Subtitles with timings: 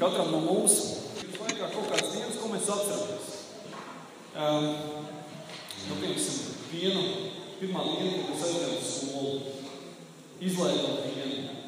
[0.00, 0.78] katram no mums
[1.22, 3.28] ir laikā kaut kāds dienas, ko mēs atceramies.
[4.32, 4.66] Um,
[5.86, 7.02] nu, piemēram, vienu,
[7.60, 9.34] pirmā diena, kad es aizgāju uz skolu,
[10.42, 11.58] izlaidām dienu.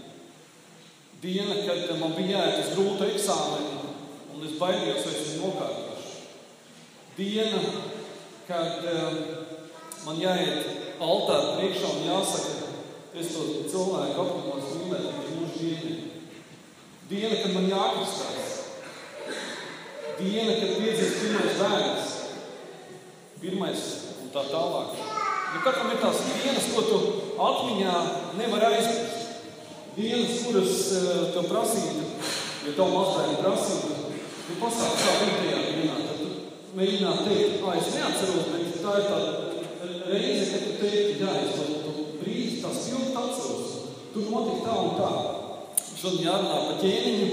[1.22, 3.92] Diena, kad man bija jāiet uz grūtu eksāmenu,
[4.34, 6.16] un es baidījos, vai es nokārtošu.
[7.14, 7.62] Diena,
[8.48, 9.20] kad um,
[10.08, 12.72] man jāiet altāra priekšā un jāsaka,
[13.14, 16.13] es to cilvēku apvinos mīlēt līdz mūžu dienai.
[17.08, 18.52] Diena, kad man jākristās.
[20.16, 22.14] Diena, kad piedzimst pirmais bērns.
[23.42, 23.82] Pirmais
[24.22, 24.94] un tā tālāk.
[25.54, 27.00] Nu, katram ir tās dienas, ko tu
[27.44, 27.98] atmiņā
[28.38, 29.20] nevar aizmirst.
[29.98, 32.08] Dienas, kuras uh, tev prasītu,
[32.64, 33.92] ja tev mazbērni prasītu,
[34.48, 36.32] nu pasākt kā tajā dienā, tad tu
[36.74, 39.20] mēģināt teikt, ā, es neatceros, bet tā ir tā
[40.08, 43.80] reize, kad tu teikti, jā, es to, to brīdi, tās pilni atceros.
[44.16, 45.14] Tur notika tā un tā.
[46.04, 47.28] Šodien jārunā par ķēniņu,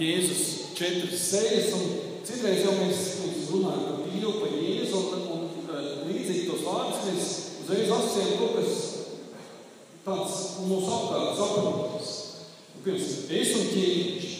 [0.00, 1.90] Jēzus četras sejas, un
[2.24, 5.74] citreiz jau mēs, mēs runājam par Dievu, par Jēzu, un, un
[6.06, 7.26] līdzīgi tos vārdus mēs
[7.60, 8.78] uzreiz asociējam to, kas
[10.06, 12.14] tāds mūsu apkārt saprotas.
[12.86, 14.30] Piemēram, es un ķēniņš.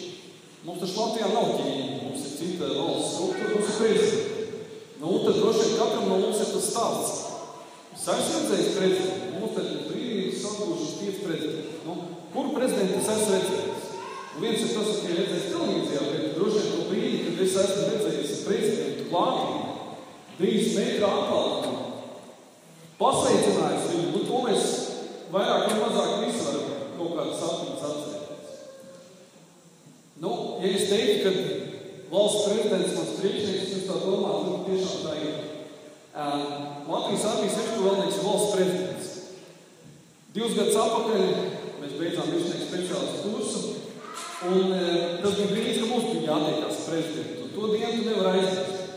[0.65, 4.57] Mums taču Latvijā nav ķēniņa, mums ir cita valsts struktūra, mums ir prezidents.
[5.03, 7.21] Nu, tad droši vien katram no mums ir tas stāsts.
[7.93, 11.77] Es esmu redzējis prezidentu, mums ir brīvības atgūšas pieci prezidenti.
[11.85, 11.99] Nu,
[12.33, 13.87] kuru prezidentu es esmu redzējis?
[14.31, 17.87] Un viens ir tas, ka redzējis televīzijā, bet droši vien to brīdi, kad es esmu
[17.89, 19.57] redzējis prezidentu klātī,
[20.37, 21.73] trīs metru atklātī,
[23.01, 24.69] pasveicinājis viņu, nu to mēs
[25.33, 28.57] vairāk vai mazāk visi varam kaut kādas atmiņas atcerēties.
[30.21, 31.61] Nu, ja es teiktu, ka
[32.11, 35.39] valsts prezidents mans priekšnieks, jūs tā domājat, nu tiešām tā ir.
[36.91, 39.09] Latvijas armijas virspavēlnieks ir valsts prezidents.
[40.35, 41.23] Divus gadus atpakaļ
[42.01, 43.61] beidzām virsnieku speciālistu kursu,
[44.49, 44.71] un
[45.21, 47.45] tas bija brīdis, ka mums bija jātiekās prezidentu.
[47.45, 48.87] Un to dienu tu nevar aizmirst.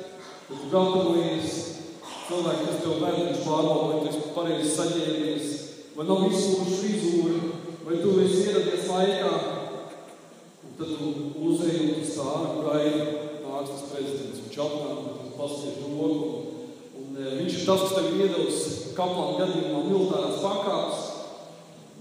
[0.45, 1.53] Kad tu gatavojies,
[2.29, 5.53] cilvēki, kas tev vēd, viņš pārbauda, vai tu esi pareizi saģērbies,
[5.97, 7.53] vai nav izsūruši frizūri,
[7.85, 9.35] vai tu esi ieradies laikā.
[10.65, 11.13] Un tad tu
[11.49, 13.07] uzēji un tu stāvi gaidi,
[13.45, 16.45] nāks tas prezidents, viņš apnāk, un tu paspiež roku,
[17.15, 18.57] Un viņš ir tas, kas tev iedos
[18.97, 21.14] kaplāna gadījumā militārās pakāpes.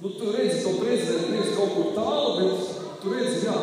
[0.03, 3.59] Nu, tu redzi to prezidentu, nevis kaut kur tālu, bet tu redzi, jā,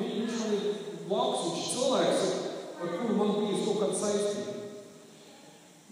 [0.00, 0.64] viņš man ir
[1.06, 2.24] blakus, viņš ir cilvēks,
[2.82, 4.54] ar kuru man bijis kaut kāda saistība.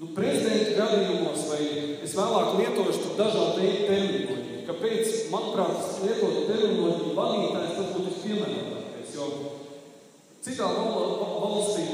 [0.01, 1.61] Nu, prezidentu gadījumos, vai
[2.03, 4.65] es vēlāk lietošu dažādu veidu terminoloģiju.
[4.67, 9.31] Kāpēc, manuprāt, lietot terminoloģiju vadītājs, tas būtu vispiemērotākais, jo
[10.43, 11.87] citā valstī,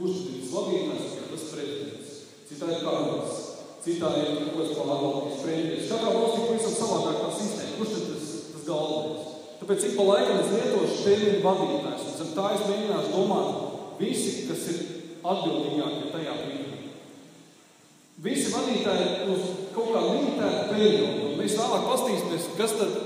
[0.00, 2.20] kurš ir vadītājs, tas prezidents.
[2.50, 3.49] Citā ir karalis,
[3.84, 5.90] citā ir kas pārvaldības premjeras.
[5.90, 7.76] Katrā valstī pavisam savādāk tā sistēma.
[7.78, 9.28] Kurš tad tas, tas galvenais?
[9.60, 12.06] Tāpēc ik pa laikam es lietošu terminu vadītājs.
[12.08, 14.82] Un zem tā es mēģināšu domāt visi, kas ir
[15.20, 16.78] atbildīgākie tajā brīdī.
[18.20, 21.28] Visi vadītāji uz kaut kā limitētu periodu.
[21.30, 22.98] Un mēs vēlāk pastīsimies, kas tad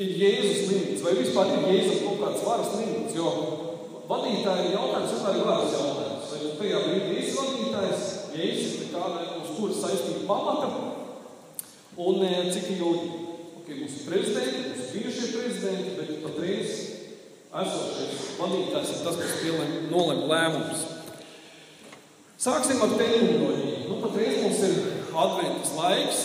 [0.00, 1.04] ir Jēzus limits.
[1.06, 3.14] Vai vispār ir Jēzus kaut kāds varas limits.
[3.14, 3.30] Jo
[4.10, 6.32] vadītāji jautājums vienmēr ir varas jautājums.
[6.34, 8.10] Vai tajā brīdī esi vadītājs?
[8.30, 10.70] Jēzus ir kāda uz kuras saistība pamata
[12.00, 12.22] un
[12.54, 13.10] cik ilgi.
[13.60, 16.76] Okay, mums ir prezidenti, mums ir bijušie prezidenti, bet patreiz
[17.50, 19.42] esošais vadītājs ir tas, kas
[19.90, 20.86] nolem lēmumus.
[22.40, 23.80] Sāksim ar terminoloģiju.
[23.90, 24.76] Nu, patreiz mums ir
[25.10, 26.20] adventas laiks,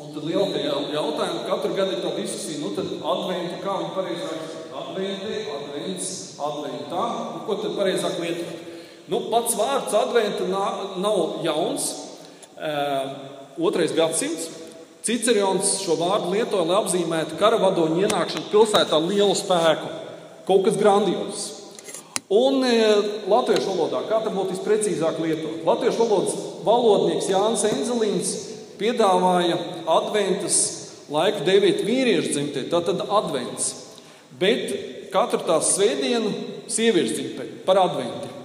[0.00, 3.96] un tad liela tie jautājumi, katru gadu ir tā diskusija, nu tad adventa, kā viņi
[3.96, 4.62] pareizi rakstīt?
[4.76, 6.08] Advente, advents,
[6.48, 7.04] adventā,
[7.36, 8.65] nu, ko tad pareizāk lietot?
[9.06, 10.46] Nu, pats vārds adventa
[10.98, 11.90] nav jauns.
[13.56, 14.48] Otrais gadsimts.
[15.06, 19.92] Cicerons šo vārdu lietoja, lai apzīmētu karavadoņu ienākšanu pilsētā lielu spēku.
[20.48, 21.44] Kaut kas grandios.
[22.26, 22.58] Un
[23.30, 25.60] latviešu valodā, kā tam būtu visprecīzāk lietot?
[25.62, 26.34] Latviešu valodas
[26.66, 28.32] valodnieks Jānis Enzelīns
[28.80, 29.60] piedāvāja
[29.94, 30.56] adventas
[31.06, 33.68] laiku deviet vīriešu dzimtē, tātad advents.
[34.40, 34.74] Bet
[35.14, 36.34] katru tās svētdienu
[36.66, 38.35] sieviešu dzimtē par adventu.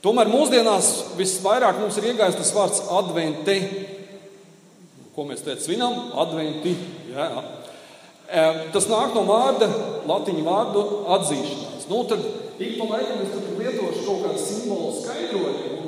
[0.00, 0.86] Tomēr mūsdienās
[1.18, 3.56] visvairāk mums ir iegājis tas vārds advente,
[5.12, 6.72] ko mēs te svinam, adventi.
[7.12, 7.26] Jā.
[8.72, 9.68] Tas nāk no vārda,
[10.08, 10.84] latīņu vārdu
[11.18, 11.88] atzīšanās.
[11.90, 12.22] Nu, tad
[12.62, 15.78] ik pa laikam es lietošu kaut kādu simbolu skaidrojumu.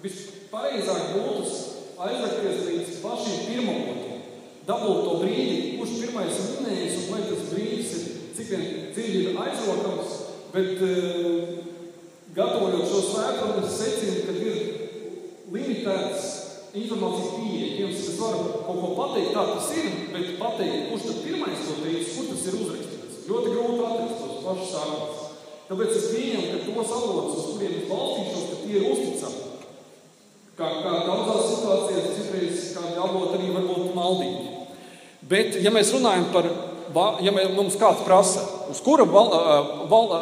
[0.00, 1.50] Vispareizāk būtu
[2.00, 4.22] aizvērties līdz pašiem pirmavotim,
[4.68, 8.06] dabūt to brīdi, kurš pirmais ir minējis, un vai tas brīdis ir,
[8.38, 10.14] cik vien dziļi ir aizrokams,
[10.54, 11.69] bet uh,
[12.36, 14.56] gatavojot šo svētdienu, es secinu, ka ir
[15.54, 16.28] limitēts
[16.74, 17.70] informācijas pieeja.
[17.76, 21.80] Piemēram, es varu kaut ko pateikt, kā tas ir, bet pateikt, kurš tad pirmais to
[21.80, 23.20] teicis, kur tas ir uzrakstīts.
[23.30, 23.58] Ļoti
[24.50, 25.26] pašas saknes.
[25.70, 29.44] Tāpēc es pieņemu, ka tos avotus, uz kuriem es balstīšos, ka tie ir uzticami.
[30.58, 34.56] Kā, kā daudzās situācijās citreiz kādi avoti arī var būt maldīgi.
[35.30, 36.48] Bet, ja mēs runājam par,
[37.22, 38.42] ja mēs, mums kāds prasa,
[38.72, 39.30] uz kura val,
[39.92, 40.14] val,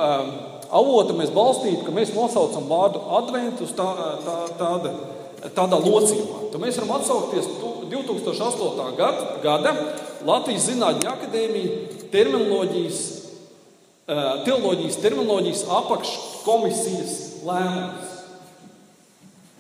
[0.75, 3.89] avota mēs balstītu, ka mēs nosaucam vārdu adventu tā,
[4.25, 4.93] tā, tāda,
[5.57, 7.49] tādā locījumā, tad mēs varam atsaukties
[7.89, 8.91] 2008.
[8.99, 9.75] gada, gada
[10.27, 13.01] Latvijas Zinātņu akadēmija terminoloģijas,
[14.45, 17.17] teoloģijas terminoloģijas apakškomisijas
[17.49, 18.15] lēmums.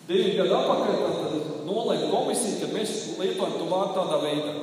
[0.08, 4.54] Divi gadi atpakaļ nolēma komisija, ka mēs lietojam to vārdu tādā veidā.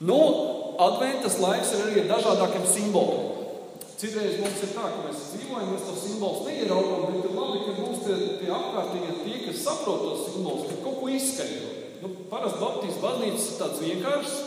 [0.00, 0.20] Nu,
[0.80, 3.39] adventas laiks ir arī ar dažādākiem simboliem.
[4.00, 7.74] Citreiz mums ir tā, ka mēs dzīvojam, mēs tos simbolus neieraugām, bet ir labi, ka
[7.76, 11.74] mums tie, tie apkārtīgi tie, kas saprot tos simbolus, ka kaut ko izskaidro.
[12.00, 14.38] Nu, Parasti Baptistu baznīcas ir tāds vienkāršs.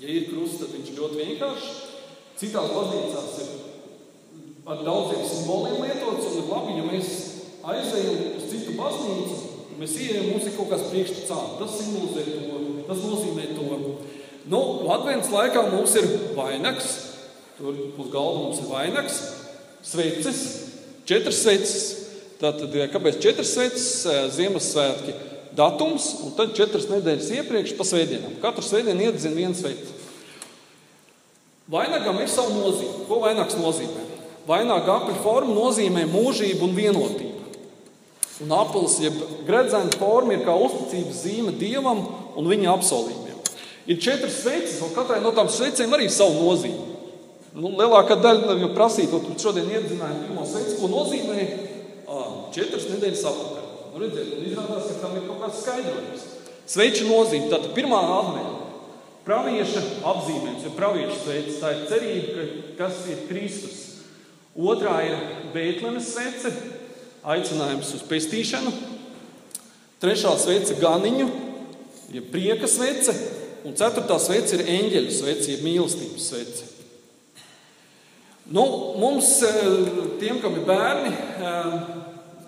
[0.00, 1.68] Ja ir krusts, tad viņš ļoti vienkāršs.
[2.40, 3.52] Citās baznīcās ir
[4.64, 7.14] ar daudziem simboliem lietots, un ir labi, ja mēs
[7.68, 9.40] aizejam uz citu baznīcu,
[9.76, 13.82] mēs ieejam, mums ir kaut kāds priekšstats, tas simbolizē to, tas nozīmē to.
[14.48, 14.60] Nu,
[14.96, 16.94] Adventas laikā mums ir vainags,
[17.58, 19.20] tur uz galda mums ir vainags,
[19.84, 20.40] sveces,
[21.08, 21.84] četras sveces.
[22.40, 23.88] Tātad, kāpēc četras sveces?
[24.34, 25.14] Ziemassvētki
[25.56, 28.40] datums, un tad četras nedēļas iepriekš pa svētdienām.
[28.42, 29.92] Katru svētdienu iedzina viens sveiks.
[31.70, 33.06] Vainagam ir sava nozīme.
[33.08, 34.02] Ko vainags nozīmē?
[34.44, 37.30] Vainaga apli forma nozīmē mūžību un vienotību.
[38.44, 42.02] Un apelsīns, jeb gredzena forma, ir kā uzticības zīme dievam
[42.34, 43.38] un viņa apsolījumiem.
[43.88, 46.93] Ir četras sveices, un katrai no tām sveicēm arī savu nozīmi.
[47.54, 51.44] Nu, lielākā daļa jau prasīja, to šodien iedzināja pirmo sveici, ko nozīmē
[52.54, 53.68] četras nedēļas atpakaļ.
[53.92, 56.24] Nu, redziet, un izrādās, ka tam ir kaut kāds skaidrojums.
[56.66, 58.52] Sveiču nozīme, tātad pirmā atmiņa.
[59.24, 62.48] Pravieša apzīmējums, ir pravieša sveicis, tā ir cerība,
[62.80, 63.78] kas ir Kristus.
[64.54, 65.22] Otrā ir
[65.54, 66.50] Bēntlemes svece,
[67.22, 68.74] aicinājums uz pestīšanu.
[70.02, 71.30] Trešā svece- ganiņu,
[72.12, 73.14] jeb prieka svece,
[73.64, 76.73] un ceturtā svece ir eņģeļa svece, jeb mīlestības svece.
[78.52, 81.72] Nu, mums, eh, tiem, kam ir bērni, eh,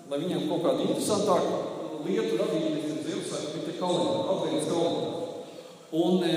[0.09, 5.17] lai viņiem kaut kāda interesantāka lieta radītu, ir Ziemassvētku, ir kalendāri, adventas kalendāri.
[5.97, 6.31] Un e,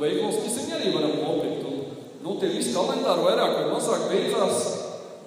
[0.00, 1.62] veiklos mēs viņu arī varam nopirkt.
[1.64, 1.78] Un,
[2.22, 4.58] nu, tie visi kalendāri vairāk vai mazāk beidzās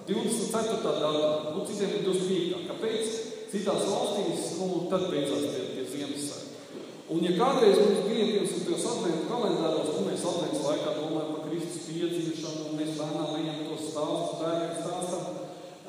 [0.08, 0.84] 24.
[0.86, 2.68] data, nu, citiem ir 25.
[2.70, 3.18] Kāpēc?
[3.50, 6.49] Citās valstīs, nu, tad beidzās tie, tie Ziemassvētki.
[7.10, 11.48] Un, ja kādreiz mums bija piemēram tajos adventu kalendāros, nu, mēs adventas laikā domājam par
[11.48, 15.24] Kristus piedzīšanu, un mēs bērnām ejam tos stāstus, bērniem stāstam,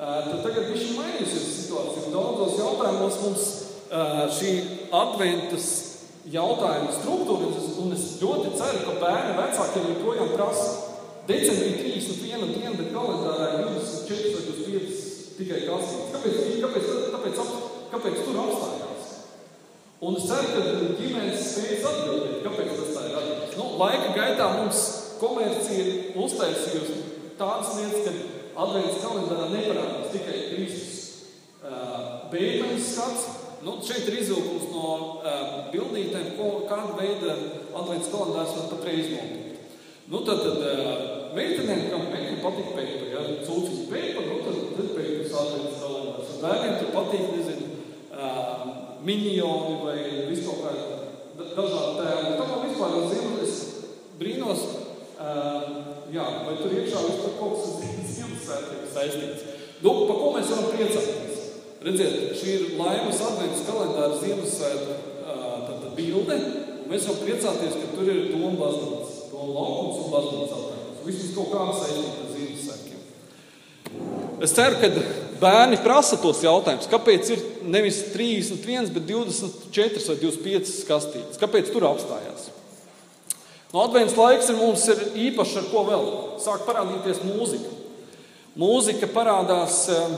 [0.00, 2.06] tad tagad viņš mainīsies situācija.
[2.08, 3.44] Un daudzos jautājumos mums
[4.38, 4.54] šī
[4.96, 5.68] adventas
[6.30, 7.52] jautājuma struktūra,
[7.84, 10.70] un es ļoti ceru, ka bērni vecākiem joprojām prasa,
[11.28, 16.08] Decembrī 31 diena, bet kalendārā ir 24 vai 25 tikai kastītes.
[16.14, 17.42] Kāpēc, kāpēc, kāpēc,
[17.92, 18.89] kāpēc tur apstājās?
[20.00, 20.60] Un es ceru, ka
[20.96, 23.56] ģimenes spējas atbildēt, kāpēc tas tā ir radīts.
[23.58, 24.78] Nu, laika gaitā mums
[25.20, 26.96] komercija ir uztaisījusi
[27.36, 30.96] tādas lietas, ka adventas kalendārā neparādās tikai Kristus
[31.60, 33.28] uh, bērnības skats.
[33.60, 37.36] Nu, šeit ir izvilkums no uh, bildītēm, ko, kāda veida
[37.76, 39.80] adventas kalendārs var patreiz notikt.
[40.08, 44.94] Nu, tad, tad uh, meitenēm, kam meitene patīk pēpa, ja cūciņa pēpa, nu tad, tad
[44.96, 46.32] pēpa sākais kalendārs.
[46.38, 47.74] Un bērniem tur patīk, nezinu,
[48.16, 50.72] uh, minioni vai viskaut kā
[51.40, 52.34] dažādi tēli.
[52.38, 53.54] Tā kā vispār uz ziemu es
[54.20, 54.64] brīnos,
[55.16, 55.68] uh,
[56.12, 57.70] jā, vai tur iekšā vispār kaut kas
[58.16, 59.46] Ziemassvētkiem saistīts.
[59.80, 61.38] Nu, pa ko mēs varam priecāties?
[61.80, 66.36] Redziet, šī ir laimes adventas kalendāra Ziemassvētku uh, bilde,
[66.82, 70.60] un mēs varam priecāties, ka tur ir doma baznīca, doma laukums un baznīca
[71.00, 73.00] vismaz kaut kāda saistība ar Ziemassvētkiem.
[74.44, 74.88] Es ceru, ka
[75.40, 77.42] bērni prasa tos jautājumus, kāpēc ir
[77.72, 81.40] nevis 31, bet 24 vai 25 kastītes.
[81.40, 82.50] Kāpēc tur apstājās?
[83.70, 86.06] No adventas laiks ir mums ir īpaši ar ko vēl.
[86.42, 87.70] Sāk parādīties mūzika.
[88.58, 89.84] Mūzika parādās.
[89.94, 90.14] Eh,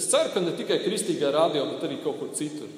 [0.00, 2.70] es ceru, ka ne tikai kristīgā radio, bet arī kaut kur citur.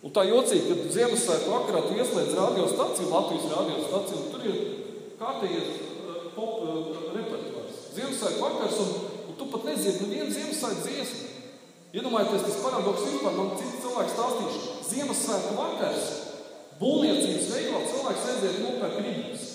[0.00, 4.56] Un tā jocīgi, ka Ziemassvētku vakarā tu ieslēdz radiostaciju, Latvijas radiostaciju, un tur ir
[5.20, 6.70] kārtīgais uh, pop uh,
[7.12, 7.82] repertuārs.
[7.98, 9.09] Ziemassvētku vakars, un,
[9.52, 11.28] pat nedziedi nevienu Ziemassvētku dziesmu.
[11.90, 14.74] Iedomājieties, tas paradoks vispār, man cits cilvēks stāstīšu.
[14.90, 16.04] Ziemassvētku vakars,
[16.78, 19.46] būvniecības veiklā cilvēks aiziet nopērk rīkus.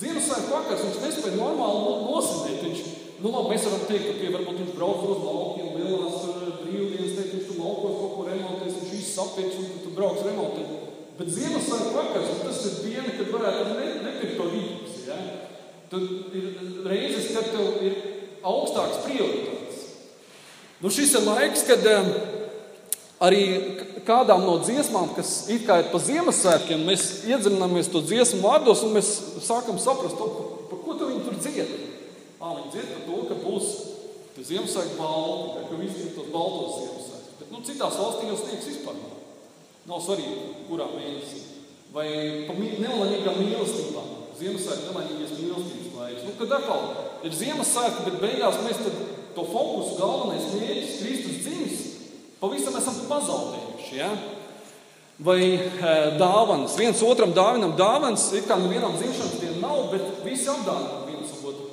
[0.00, 2.64] Ziemassvētku vakars viņš nespēja normāli nosinēt.
[2.64, 2.80] Viņš,
[3.22, 6.16] nu labi, mēs varam teikt, ka pie varbūt viņš brauc uz laukiem, lielās
[6.64, 10.74] brīvdienas, teikt, viņš tur laukos kaut ko remontēs, viņš viss sapieks un tu brauc remontēt.
[11.14, 14.98] Bet Ziemassvētku vakars, tas ir diena, kad varētu ne, nepirkt to rīkus.
[15.06, 15.20] Ja?
[15.92, 16.50] Tad ir
[16.82, 18.00] reizes, kad tev ir
[18.44, 19.82] augstāks prioritātes.
[20.84, 21.86] Nu, šis ir laiks, kad
[23.24, 23.44] arī
[24.04, 28.92] kādām no dziesmām, kas it kā ir pa Ziemassvētkiem, mēs iedzinamies to dziesmu vārdos un
[28.98, 29.10] mēs
[29.46, 31.72] sākam saprast, to, par, par ko tu viņi tur dzied.
[32.36, 33.72] Ā, viņi dzied par to, ka būs
[34.44, 37.40] Ziemassvētku balti, ka visi ir tos baltos Ziemassvētkus.
[37.40, 39.18] Bet nu, citās valstīs jau sniegs vispār nav.
[39.88, 41.42] Nav svarīgi, kurā mēnesī.
[41.94, 42.08] Vai
[42.48, 44.12] pa nelaimīgām mīlestībām.
[44.36, 46.26] Ziemassvētku nelaimīgās mīlestības laiks.
[46.26, 46.88] Nu, kad atkal
[47.24, 48.80] ir Ziemassvētku, bet beigās mēs
[49.34, 51.84] to fokusu galvenais mērķis, Kristus dzimis,
[52.40, 53.98] pavisam esam pazaudējuši.
[53.98, 54.10] Ja?
[55.24, 60.48] Vai e, dāvanas, viens otram dāvinam dāvanas, it kā nevienam dzimšanas dienam nav, bet visi
[60.50, 61.68] apdāvina viens otru.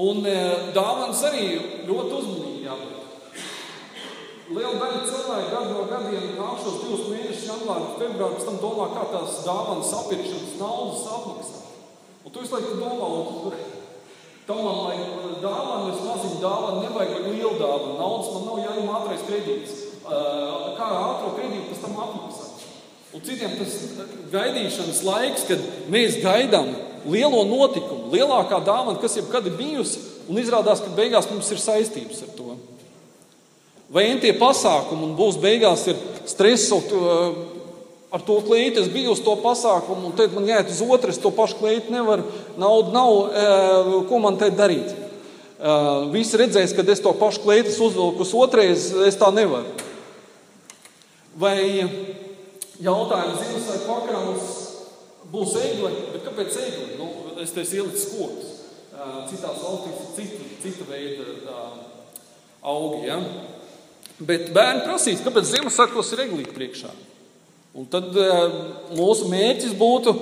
[0.00, 0.38] Un e,
[0.76, 1.44] dāvanas arī
[1.88, 2.94] ļoti uzmanīgi jābūt.
[4.48, 9.02] Liela daļa cilvēku gadu no gadiem nākšos divus mēnešus, janvāri, februāri, pēc tam domā, kā
[9.12, 11.74] tās dāvanas apirkšanas naudas apmaksāt.
[12.24, 13.77] Un tu visu laiku domā, un tam
[14.56, 17.96] man vajag dāvanu, es maziņu dāvanu, nevajag lielu dāvanu.
[17.98, 19.74] Naudas man nav jāņem ātrais kredīts.
[20.08, 22.64] Kā ātro kredītu pēc tam apmaksāt.
[23.12, 23.74] Un citiem tas
[24.32, 25.62] gaidīšanas laiks, kad
[25.92, 26.70] mēs gaidām
[27.08, 32.24] lielo notikumu, lielākā dāvana, kas jebkad ir bijusi, un izrādās, ka beigās mums ir saistības
[32.24, 32.56] ar to.
[33.92, 36.72] Vai tie pasākumi un būs beigās ir stress
[38.10, 41.20] ar to kleitu, es biju uz to pasākumu, un tad man jāiet uz otru, es
[41.20, 42.24] to pašu kleitu nevaru,
[42.60, 43.10] naudu nav,
[44.08, 44.94] ko man te darīt.
[46.14, 49.68] Visi redzēs, ka es to pašu kleitu uzvilku uz otrais, es tā nevaru.
[51.38, 51.58] Vai
[52.82, 54.54] jautājums Ziemassvētku vakarā mums
[55.30, 56.86] būs egle, bet kāpēc egle?
[56.98, 57.10] Nu,
[57.42, 58.54] es te ieliku kokus.
[59.28, 61.58] Citās valstīs ir cita, cita veida
[62.66, 63.04] augi.
[63.06, 63.20] Ja?
[64.18, 66.90] Bet bērni prasīs, kāpēc Ziemassvētkos ir eglīte priekšā.
[67.76, 68.44] Un tad uh,
[68.96, 70.14] mūsu mērķis būtu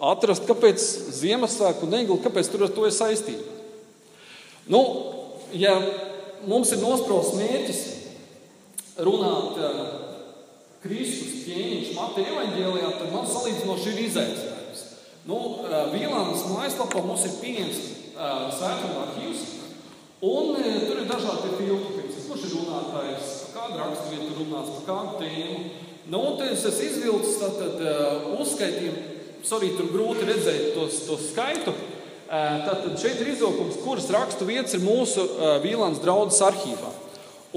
[0.00, 0.80] atrast, kāpēc
[1.18, 3.58] Ziemassvētku un egli, kāpēc tur ar to ir saistība.
[4.70, 4.80] Nu,
[5.52, 5.74] ja
[6.48, 7.82] mums ir nosprausts mērķis
[9.04, 9.80] runāt uh,
[10.80, 14.84] Kristus ķēniņš Mateja evaņģēlijā, tad man salīdzinoši ir izaicinājums.
[15.28, 19.44] Nu, uh, Vīlānas mājaslapā mums ir pieejams uh, svētuma arhīvs,
[20.24, 25.79] un uh, tur ir dažādi filtri kurš ir runātājs, kādu raksturvietu runāts, par kādu tēmu.
[26.08, 29.02] Nu, un es esmu izvilcis tātad uh, uzskaitījumu,
[29.46, 31.74] sorry, tur grūti redzēt tos, to skaitu.
[32.30, 36.92] Tātad šeit ir izvilkums, kuras rakstu vietas ir mūsu uh, Vīlāns draudzes arhīvā.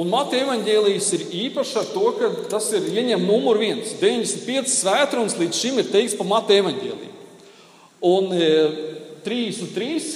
[0.02, 3.94] Un Mateja evaņģēlijas ir īpašs ar to, ka tas ir ieņem numur viens.
[4.02, 7.12] 95 svētrunas līdz šim ir teikts par Mateja evaņģēliju.
[8.10, 8.48] Un e,
[9.24, 10.08] 3 un 3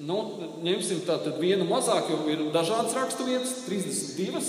[0.00, 0.16] Nu,
[0.64, 4.40] ņemsim tādu vienu mazāk, jo ir dažādas raksturvietas, 32.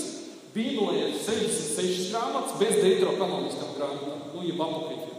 [0.52, 5.18] Bībelē ir 66 grāmatas, bez deuterokanoniskām grāmatām, nu, jeb apokrīfiem.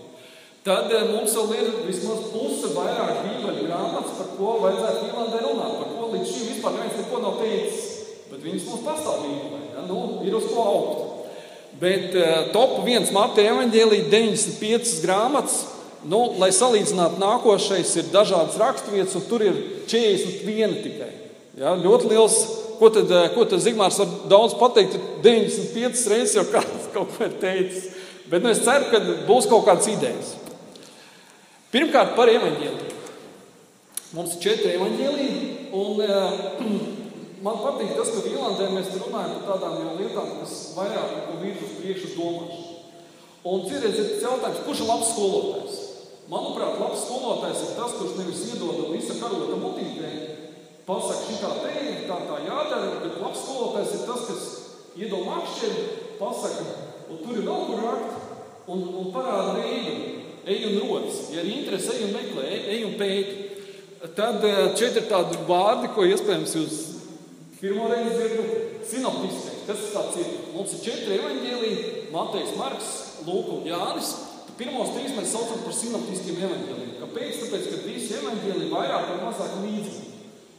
[0.64, 5.76] Tad eh, mums vēl ir vismaz puse vairāk bībeļu grāmatas, par ko vajadzētu Īlandē runāt,
[5.82, 7.90] par ko līdz šim vispār neviens neko nav teicis.
[8.30, 9.84] Bet viņas mums pastāv bībelē, ja?
[9.90, 11.30] nu, ir uz ko augt.
[11.82, 15.64] Bet uh, top 1 Mateja evaņģēlī 95 grāmatas,
[16.04, 21.12] Nu, lai salīdzinātu, nākošais ir dažādas raksturvietas, un tur ir 41 tikai.
[21.60, 22.40] Ja, ļoti liels.
[22.80, 24.98] Ko tad, eh, ko tad Zigmārs var daudz pateikt?
[25.24, 27.92] 95 reizes jau kāds kaut ko ir teicis.
[28.32, 30.34] Bet nu, es ceru, ka būs kaut kādas idejas.
[31.74, 33.00] Pirmkārt, par evaņģēliju.
[34.14, 35.38] Mums ir četri evaņģēliji,
[35.74, 36.68] un uh,
[37.46, 42.14] man patīk tas, ka Vīlandē mēs runājam par tādām lietām, kas vairāk ir uz priekšu
[42.14, 42.70] domāšanu.
[43.44, 45.80] Un citreiz ir jautājums, kurš ir labs skolotājs?
[46.32, 50.12] Manuprāt, labs skolotājs ir tas, kurš nevis iedod visu karota mutītē,
[50.88, 54.44] pasaka, šī tā te ir, tā tā jādara, bet labs skolotājs ir tas, kas
[55.00, 55.86] iedod makšķeri,
[56.20, 56.66] pasaka,
[57.10, 58.18] un tur ir vēl kur rakt,
[58.68, 59.98] un, un parāda veidu,
[60.44, 61.22] ej un rodas.
[61.34, 63.40] Ja ir interese, ej un meklē, ej, ej un pēti.
[64.18, 66.82] Tad eh, šeit ir tādi vārdi, ko iespējams jūs
[67.64, 68.48] pirmo reizi dzirdat,
[68.90, 69.60] sinoptiskais.
[69.64, 70.32] Kas tas ir?
[70.52, 72.90] Mums ir četri evaņģēliji, Matejs, Marks,
[73.24, 74.10] Lūk un Jānis.
[74.60, 76.90] Pirmos trīs mēs saucam par sinoptiskiem evaņģēliem.
[77.00, 77.38] Kāpēc?
[77.46, 80.03] Tāpēc, ka visi evaņģēliji vairāk vai mazāk līdzīgi.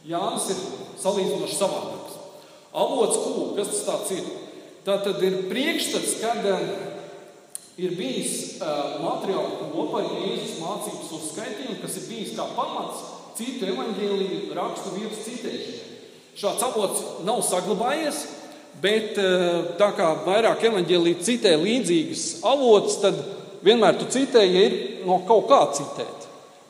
[0.05, 0.59] Jānis ir
[1.01, 2.19] salīdzinoši savādāks.
[2.75, 4.27] Avots kūks, kas tas tāds ir?
[4.85, 6.61] Tā tad ir priekšstats, kad uh,
[7.81, 8.59] ir bijis
[9.01, 13.01] materiāli kopā ar Jēzus mācības uzskaitījumu, kas ir bijis kā pamats
[13.35, 15.93] citu evaņģēliju rakstu vietu citēšanai.
[16.35, 18.21] Šāds avots nav saglabājies,
[18.83, 23.19] bet uh, tā kā vairāk evaņģēlīji citē līdzīgas avots, tad
[23.65, 26.24] vienmēr tu citēji, ja ir no kaut kā citēt.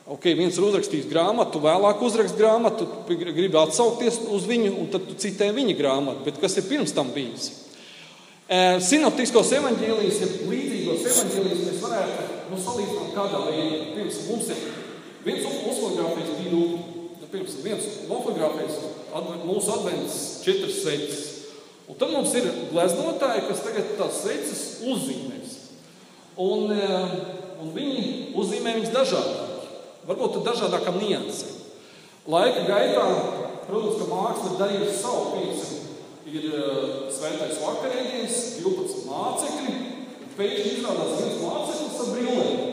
[0.06, 5.48] Ok, viens ir uzrakstījis grāmatu, vēlāk uzrakst grāmatu, gribi atsaukties uz viņu, un tad citē
[5.54, 6.22] viņa grāmatu.
[6.28, 7.48] Bet kas ir pirms tam bijis?
[8.86, 13.80] Sinoptiskos evaņģēlijas, ja līdzīgos evaņģēlijas mēs varētu nu, salīdzināt kādā veidā.
[13.96, 14.60] Pirms mums ir
[15.26, 16.68] viens uzfotografijas bija
[17.32, 18.78] piemēram, viens nofotografēs
[19.42, 21.24] mūsu adventas četras sveces.
[21.86, 25.58] Un tad mums ir gleznotāji, kas tagad tās sveces uzzīmēs.
[26.42, 26.72] Un,
[27.62, 29.45] un viņi uzzīmē viņas dažādāk,
[30.06, 31.56] varbūt ar dažādākām niansēm.
[32.30, 33.04] Laika gaitā,
[33.66, 35.82] protams, ka māksla ir darījusi savu pieci.
[36.26, 39.74] Ir uh, svētais vakarēdienas, 12 mācekļi,
[40.24, 42.64] un pēkšņi izrādās viens māceklis ar brillēm.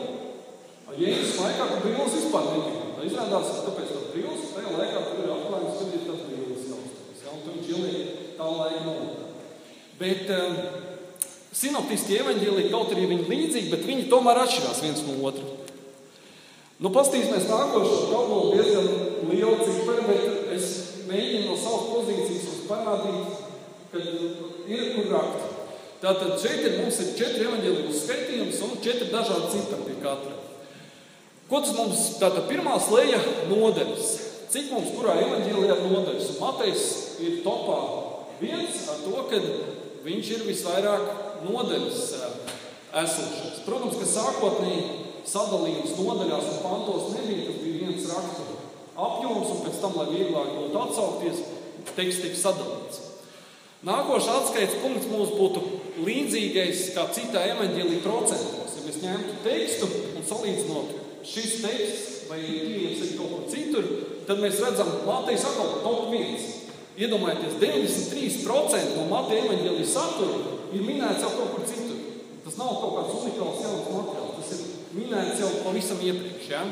[0.94, 2.82] Jēzus laikā, kad brilles vispār nebija.
[2.94, 6.68] Tā izrādās, ka tāpēc tas brilles, tajā laikā tur ir atklājums, kad ir tas brilles
[6.70, 7.22] jaustās.
[7.24, 9.24] Ja, un tur viņš ieliek tā laika novada.
[9.98, 10.60] Bet um,
[11.54, 15.63] sinoptiskie evaņģēlī kaut arī viņi līdzīgi, bet viņi tomēr atšķirās viens no otra.
[16.82, 18.88] Nu, Pastīsimies nākošo tabulu diezgan
[19.30, 20.70] lielu ciparu, bet es
[21.06, 23.44] mēģinu no savas pozīcijas parādīt,
[23.92, 25.44] ka ir kur rakt.
[26.02, 30.34] Tātad šeit ir mums ir četri evaņģēlīgus skaitījums un četri dažādi cipari pie katra.
[31.48, 34.10] Ko tas mums, tātad pirmā slēja nodeļas.
[34.50, 36.34] Cik mums kurā evaņģēlijā nodeļas?
[36.40, 36.84] Matejs
[37.22, 37.78] ir topā
[38.42, 39.40] viens ar to, ka
[40.04, 41.08] viņš ir visvairāk
[41.46, 42.02] nodeļas
[43.04, 43.62] esošais.
[43.64, 47.48] Protams, ka sākotnēji sadalījums nodaļās un pantos nebija.
[47.48, 48.60] Tas bija viens rakstura
[48.94, 51.42] apjoms, un pēc tam, lai vieglāk būtu atsaukties,
[51.94, 53.00] teksts tika sadalīts.
[53.84, 55.60] Nākošais atskaites punkts mums būtu
[56.06, 58.78] līdzīgais kā citā evaņģēlī procentos.
[58.78, 63.88] Ja mēs ņemtu tekstu un salīdzinātu šis teksts vai pieejams arī kaut kur citur,
[64.28, 66.46] tad mēs redzam, Latvijas atkal top 1.
[66.94, 71.98] Iedomājieties, 93% no Mateja evaņģēlī satura ir minēts jau kaut kur citur.
[72.44, 74.36] Tas nav kaut kāds unikāls jauns materiāls.
[74.38, 76.48] Tas ir minēts jau pavisam iepriekš.
[76.52, 76.62] Ja?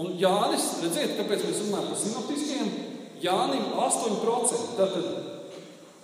[0.00, 2.72] Un Jānis, redziet, kāpēc mēs runājam par sinoptiskiem?
[3.20, 4.62] Jānim 8%.
[4.78, 5.30] Tātad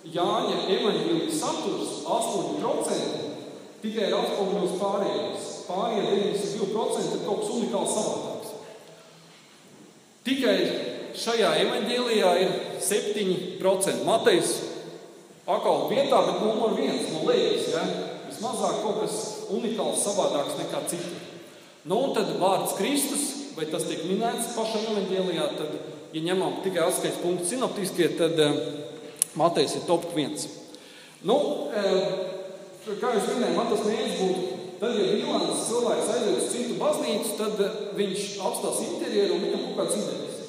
[0.07, 3.23] Jāņa evaņģēlijas saturs 8%
[3.81, 5.47] tikai ir atspoguļos pārējos.
[5.67, 6.03] Pārējie
[6.37, 8.53] 92% ir kaut kas unikāls savādāks.
[10.27, 10.55] Tikai
[11.17, 12.55] šajā evaņģēlijā ir
[12.87, 14.05] 7%.
[14.07, 14.53] Matejs
[15.47, 17.71] atkal vietā, bet numur viens no lejas.
[17.75, 17.83] Ja?
[18.29, 19.17] Vismazāk kaut kas
[19.51, 21.26] unikāls savādāks nekā citur.
[21.87, 25.75] Nu, un tad vārds Kristus, vai tas tiek minēts pašā evanģēlijā, tad,
[26.11, 28.57] ja ņemam tikai atskaits punktu sinoptiskie, tad uh,
[29.39, 30.35] Matejs ir top 1.
[31.29, 31.37] Nu,
[31.71, 32.09] uh,
[32.89, 37.63] kā minējāt, man tas mērķis būtu, tad, ja Vīlāns cilvēks aiziet uz citu baznīcu, tad
[37.63, 40.43] uh, viņš apstās interjeru un viņam kaut kāds idejas.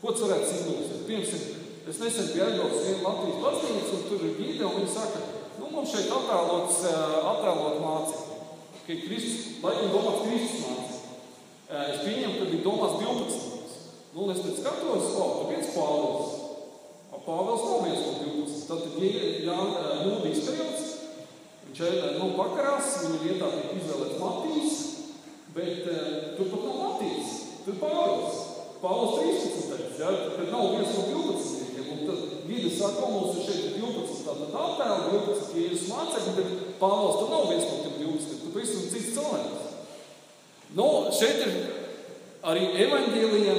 [0.00, 1.04] Ko tas varētu simbolizēt?
[1.10, 1.44] Piemēram,
[1.88, 5.22] es nesen biju aizbraucis vienu Latvijas baznīcu, un tur ir gīde, un viņi saka,
[5.58, 6.80] nu, mums šeit attēlots,
[7.34, 8.27] attēlot mācību
[8.88, 11.80] ka Kristus, laikam domāts Kristus mācīja.
[11.92, 13.40] Es pieņemu, ka bija domāts 12.
[14.14, 16.30] Nu, un es tad skatos, o, tur viens Pāvils.
[17.26, 18.62] Pāvils nav viens no 12.
[18.70, 18.86] Tad,
[19.44, 19.58] ja
[20.06, 20.86] Jūdijas periods,
[21.66, 21.82] viņš
[22.16, 24.80] nu, pakarās, viņa vietā tiek izvēlēts Matīs,
[25.58, 25.84] bet
[26.38, 28.40] tur pat nav Matīs, tur Pāvils.
[28.80, 30.00] Pāvils 13.
[30.00, 31.64] Ja, kad nav viens no 12.
[31.88, 34.24] Un tad vidi saka, ka mums ir šeit 12.
[34.24, 35.54] Tātad attēlu 12.
[35.60, 38.37] Jēzus mācekļi, bet Pāvils tur nav viens no tiem 12.
[38.48, 39.64] Tu pavisam cits cilvēks.
[40.72, 41.50] Nu, šeit ir
[42.48, 43.58] arī evaņģēlijam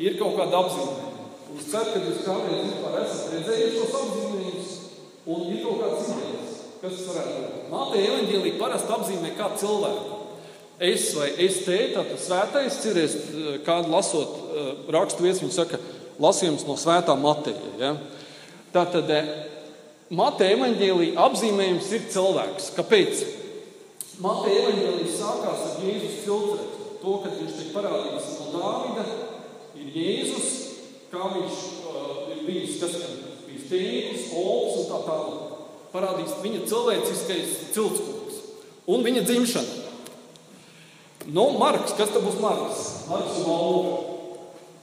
[0.00, 1.10] ir kaut kāda apzīmējuma.
[1.52, 4.70] Un es ceru, ka jūs kādreiz vispār esat redzējuši šos apzīmējumus
[5.34, 7.66] un ir kaut kāds idejas, kas tas varētu būt.
[7.74, 10.16] Mātei evaņģēlija parasti apzīmē kā cilvēku.
[10.88, 13.18] Es vai es te, tātad svētais, cerēs,
[13.68, 14.40] kādu lasot
[14.96, 15.82] rakstu vietas, viņi saka,
[16.24, 17.76] lasījums no svētā Mateja.
[17.84, 17.92] Ja?
[18.72, 19.12] Tātad
[20.08, 22.72] Mateja evaņģēlija apzīmējums ir cilvēks.
[22.80, 23.24] Kāpēc?
[24.20, 26.88] Mateja evaņģēlijas sākās ar Jēzus filtretu.
[27.02, 29.04] To, kad viņš tiek parādīts no Dāvida,
[29.78, 30.50] ir Jēzus,
[31.10, 33.14] kā viņš uh, ir bijis, kas ir
[33.46, 35.48] bijis tētis, olps un tā tālāk.
[35.92, 38.38] Parādīts viņa cilvēciskais ciltskoks
[38.92, 39.80] un viņa dzimšana.
[41.32, 42.84] Nu, Marks, kas tad būs Marks?
[43.10, 43.96] Marks un Lauva.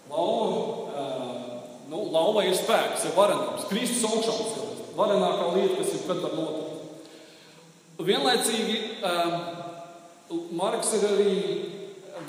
[0.09, 4.67] Lauva, uh, nu, Lauva ir spēks, ir varenums, Kristus augšām.
[4.99, 6.68] Varenākā lieta, kas ir kad var notikt.
[7.99, 9.33] Vienlaicīgi um,
[10.55, 11.33] Marks ir arī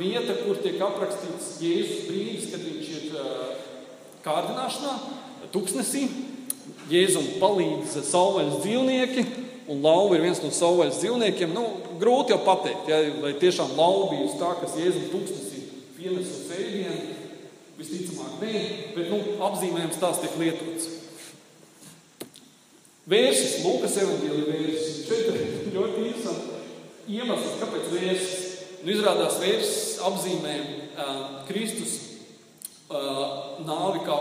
[0.00, 3.52] vieta, kur tiek aprakstīts Jēzus brīdis, kad viņš ir uh,
[4.24, 4.96] kārdināšanā,
[5.54, 6.08] tuksnesī.
[6.90, 9.24] Jēzum palīdz savvaļas dzīvnieki,
[9.70, 11.54] un lauva ir viens no savvaļas dzīvniekiem.
[11.54, 11.66] Nu,
[12.00, 17.18] grūti jau pateikt, ja, vai tiešām lauva bija tā, kas Jēzum tuksnesī pienes uz ēdienu.
[17.78, 18.64] Visticamāk, nē,
[18.96, 20.99] bet nu, apzīmējums tās tiek lietots.
[23.08, 24.98] Vērsis, Lūkas evanģēlija vērsis.
[25.08, 28.46] Šeit ir ļoti interesants iemesls, kāpēc vērsis.
[28.80, 31.96] Nu, izrādās, vērsis apzīmē uh, Kristus
[32.92, 34.16] uh, nāvi kā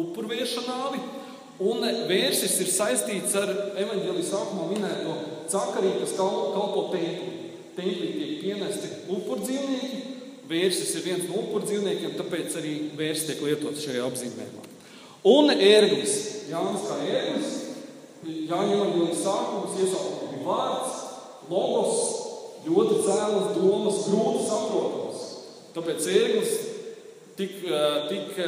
[0.00, 1.00] upurvieša nāvi.
[1.68, 3.50] Un vērsis ir saistīts ar
[3.82, 5.16] evanģēlijas sākumā minēto
[5.50, 7.34] cakarī, kas kalpo templī.
[7.78, 9.98] Templī tiek pienesti upurdzīvnieki,
[10.48, 14.62] Vērsis ir viens no upuru dzīvniekiem, tāpēc arī vērsis tiek lietots šajā apzīmējumā.
[15.28, 16.14] Un ērglis.
[16.48, 17.50] Jānis kā ērglis.
[18.26, 20.96] Jāņem arī sākums, iesaukumā bija vārds,
[21.50, 22.00] logos,
[22.66, 25.26] ļoti cēlas domas, grūti saprotams.
[25.76, 26.56] Tāpēc ērglis
[27.38, 27.60] tik,
[28.10, 28.40] tik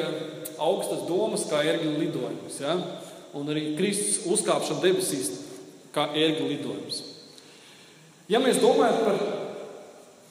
[0.61, 2.59] augstas domas kā ērgļu lidojums.
[2.63, 2.75] Ja?
[3.39, 5.31] Un arī Kristus uzkāpšana debesīs
[5.95, 7.05] kā ērgļu lidojums.
[8.31, 9.23] Ja mēs domājam par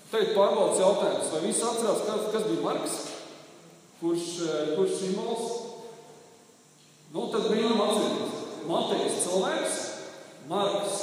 [0.09, 2.93] Teikt pārbaudas jautājums, vai visi atcerās, kas, kas bija Marks?
[3.99, 5.43] Kurš, eh, kurš simbols?
[7.13, 8.28] Nu, tad brīnum atcerieties.
[8.69, 9.77] Matejs cilvēks,
[10.49, 10.97] Marks,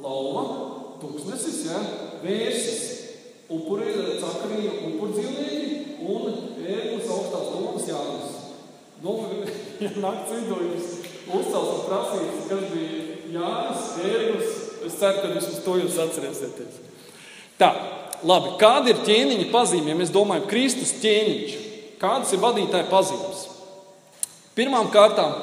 [0.00, 0.44] lauva,
[1.02, 1.80] tūkstnesis, ja?
[2.22, 2.84] vērsis,
[3.52, 8.38] upuri, cakarīja, upur dzīvnieki un ēglis augstās domas Jānis.
[9.04, 9.14] Nu,
[9.82, 10.88] ja nakts vidojums
[11.28, 14.56] uzcels un prasīs, kas bija Jānis, ēglis,
[14.88, 16.80] es ceru, ka vismaz to jūs atcerēsieties.
[17.60, 17.70] Tā,
[18.26, 18.56] labi.
[18.60, 19.92] Kāda ir ķēniņa pazīme?
[19.92, 21.54] Ja mēs domājam, Kristus ķēniņš,
[22.00, 23.44] kādas ir vadītāja pazīmes?
[24.58, 25.34] Pirmām kārtām,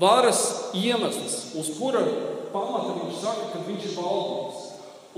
[0.00, 2.04] varas iemesls, uz kura
[2.52, 4.64] pamata viņš saka, ka viņš ir valdnieks.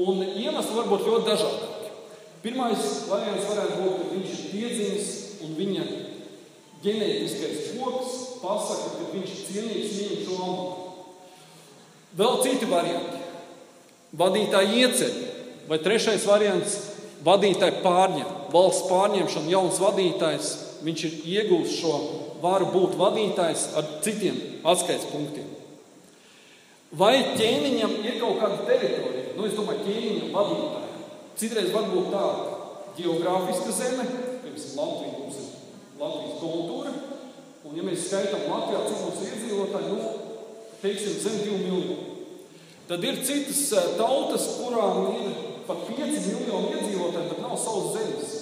[0.01, 1.71] Un iemesli var būt ļoti dažādi.
[2.41, 5.11] Pirmais variants varētu būt, ka viņš ir piedzimis
[5.45, 5.89] un viņa
[6.85, 10.87] ģenētiskais koks pasaka, ka viņš ir cienīgs viņu šo amatu.
[12.17, 13.21] Vēl citi varianti.
[14.19, 15.19] Vadītāji ieceļ,
[15.71, 16.73] Vai trešais variants-
[17.29, 20.49] vadītāji pārņem, valsts pārņemšana, jauns vadītājs,
[20.83, 21.93] viņš ir iegūst šo
[22.43, 25.49] varu būt vadītājs ar citiem atskaites punktiem.
[26.91, 29.37] Vai ķēniņam ir kaut kāda teritorija?
[29.37, 30.89] Nu, es domāju, ķēniņa vadītāja.
[31.41, 32.57] Citreiz var būt tāda
[32.99, 34.07] geogrāfiska zeme,
[34.43, 36.93] piemēram, Latvija mums ir Latvijas kultūra,
[37.65, 40.11] un ja mēs skaitām Latvijā, cik mums ir iedzīvotāji, nu,
[40.83, 41.97] teiksim, zem 2 miljonu.
[42.91, 45.31] Tad ir citas eh, tautas, kurām ir
[45.69, 48.37] pat 5 miljoni iedzīvotāji, bet nav savas zemes.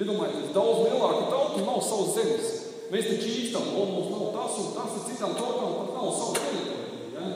[0.00, 2.59] Iedomājieties, daudz lielāka tauta nav savas zemes.
[2.90, 6.40] Mēs taču īstam, o, mums nav tas un tas, un citām tautām pat nav savas
[6.42, 7.10] teritorija.
[7.14, 7.28] Ja?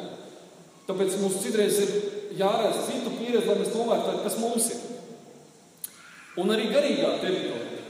[0.89, 1.93] Tāpēc mums citreiz ir
[2.41, 4.83] jārēs citu pieredzi, lai mēs novērtētu, kas mums ir.
[6.43, 7.85] Un arī garīgā teritorija.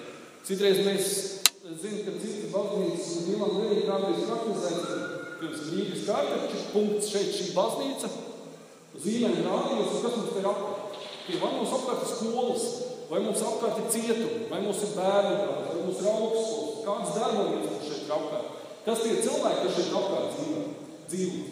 [0.45, 1.13] Citreiz mēs
[1.65, 4.83] zinām, ka citas baznīcas un mīlam garīgi kādreiz praktizēt,
[5.41, 8.11] pirms Rīgas kārtaču punkts šeit šī baznīca,
[9.05, 11.01] zīmēm rādījus, un kas mums ir apkārt.
[11.41, 12.69] Vai mums apkārt ir skolas,
[13.09, 17.17] vai mums apkārt ir cietumi, vai mums ir bērnu dārsts, vai mums ir augstskolas, kādas
[17.19, 18.63] darbības mums šeit ir apkārt.
[18.85, 20.65] Kas tie cilvēki, kas šeit apkārt dzīvo?
[21.11, 21.45] dzīvo.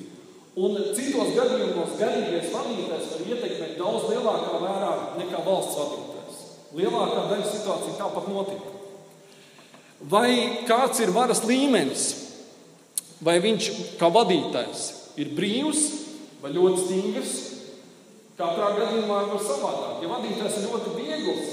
[0.62, 6.42] Un citos gadījumos garīgais vadītājs var ietekmēt daudz lielākā mērā nekā valsts vadītājs.
[6.77, 8.66] Lielākā daļa situācija tāpat notiek.
[10.12, 10.29] Vai
[10.68, 12.05] kāds ir varas līmenis,
[13.23, 14.85] vai viņš kā vadītājs
[15.23, 15.83] ir brīvs
[16.42, 17.35] vai ļoti stingrs,
[18.33, 19.99] Katrā gadījumā var savādāk.
[20.03, 21.51] Ja vadītājs ir ļoti viegls,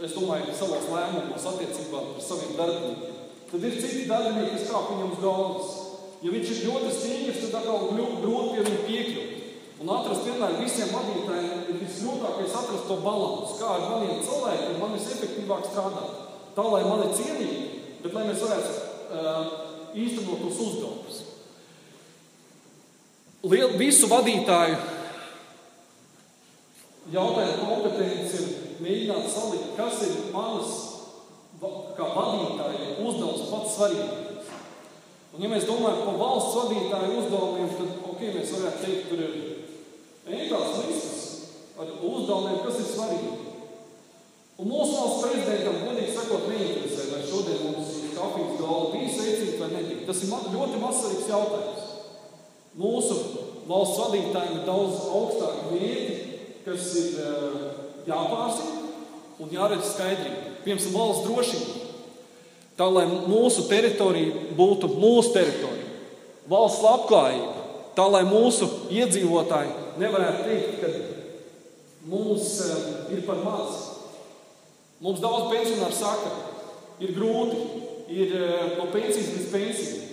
[0.00, 3.09] es domāju, savos lēmumos attiecībā par saviem darbiniekiem,
[3.50, 5.76] tad ir citi darbinieki, kas kāp viņam uz galvas.
[6.20, 9.36] Ja viņš ir ļoti stingrs, tad atkal grūti pie viņa piekļūt.
[9.80, 14.92] Un atrast vienmēr visiem vadītājiem ir visgrūtākais atrast to balansu, kā ar maniem cilvēkiem man
[14.92, 16.18] visefektīvāk strādāt.
[16.52, 19.54] Tā, lai mani cienītu, bet lai mēs varētu uh,
[19.96, 21.22] īstenot tos uzdevumus.
[23.80, 24.76] Visu vadītāju
[27.10, 28.50] jautājuma kompetence ir
[28.84, 30.89] mēģināt salikt, kas ir manas
[31.60, 34.52] kā vadītāja uzdevums pats svarīgākais.
[35.30, 40.40] Un, ja mēs domājam par valsts vadītāju uzdevumiem, tad okay, mēs varētu teikt, tur ir
[40.40, 41.20] ētās listas
[41.80, 43.36] ar uzdevumiem, kas ir svarīgi.
[44.60, 49.70] Un mūsu valsts prezidentam, godīgi sakot, neinteresē, vai šodien mums kafijas galva bija sveicīta vai
[49.76, 50.02] nebija.
[50.08, 51.86] Tas ir ļoti mazsvarīgs jautājums.
[52.80, 53.16] Mūsu
[53.70, 56.20] valsts vadītājiem ir daudz augstāki mērķi,
[56.66, 57.66] kas ir eh,
[58.10, 58.92] jāpārzina
[59.40, 60.49] un jāredz skaidrība.
[60.64, 61.86] Piemēram, valsts drošība.
[62.80, 65.88] Tā lai mūsu teritorija būtu mūsu teritorija,
[66.48, 67.64] valsts labklājība,
[67.96, 70.92] tā lai mūsu iedzīvotāji nevarētu teikt, ka
[72.08, 73.82] mums eh, ir par maz.
[75.00, 76.32] Mums daudz pensionāru saka,
[77.04, 77.60] ir grūti,
[78.12, 80.06] ir eh, no pensijas līdz pensijai.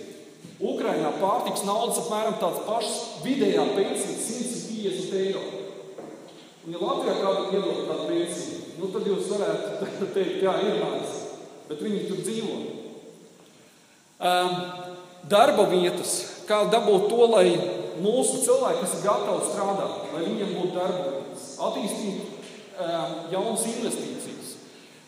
[0.58, 5.42] Ukrainā pārtiks naudas apmēram tāds pašs vidējā pensija- 150 eiro.
[6.68, 11.14] Ja Latvijā kādam iedod tādu pensiju, nu, tad jūs varētu teikt, jā, ir maz,
[11.70, 12.56] bet viņi tur dzīvo.
[14.18, 14.52] Um,
[15.32, 16.12] darba vietas,
[16.48, 17.46] kā dabūt to, lai
[18.02, 22.52] mūsu cilvēki, kas ir gatavi strādāt, lai viņiem būtu darba vietas, attīstīt
[22.84, 24.52] um, jaunas investīcijas,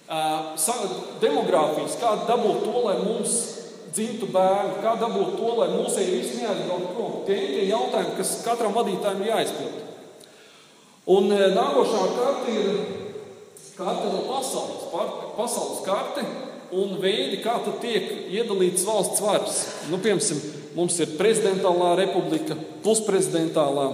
[0.08, 3.36] um, demogrāfijas, kā dabūt to, lai mums
[3.90, 7.22] dzimtu bērni, kā dabūt to, lai mūsēji visi neaizbrauktu prom.
[7.28, 9.89] Tie ir tie jautājumi, kas katram vadītājam ir jāizpild.
[11.10, 12.68] Un e, nākošā kārta ir,
[13.74, 14.84] karte no pasaules,
[15.34, 16.24] pasaules karte
[16.76, 19.56] un veidi, kā tad tiek iedalīts valsts varas.
[19.90, 20.42] Nu, piemēram,
[20.76, 23.88] mums ir prezidentālā republika, pusprezidentālā,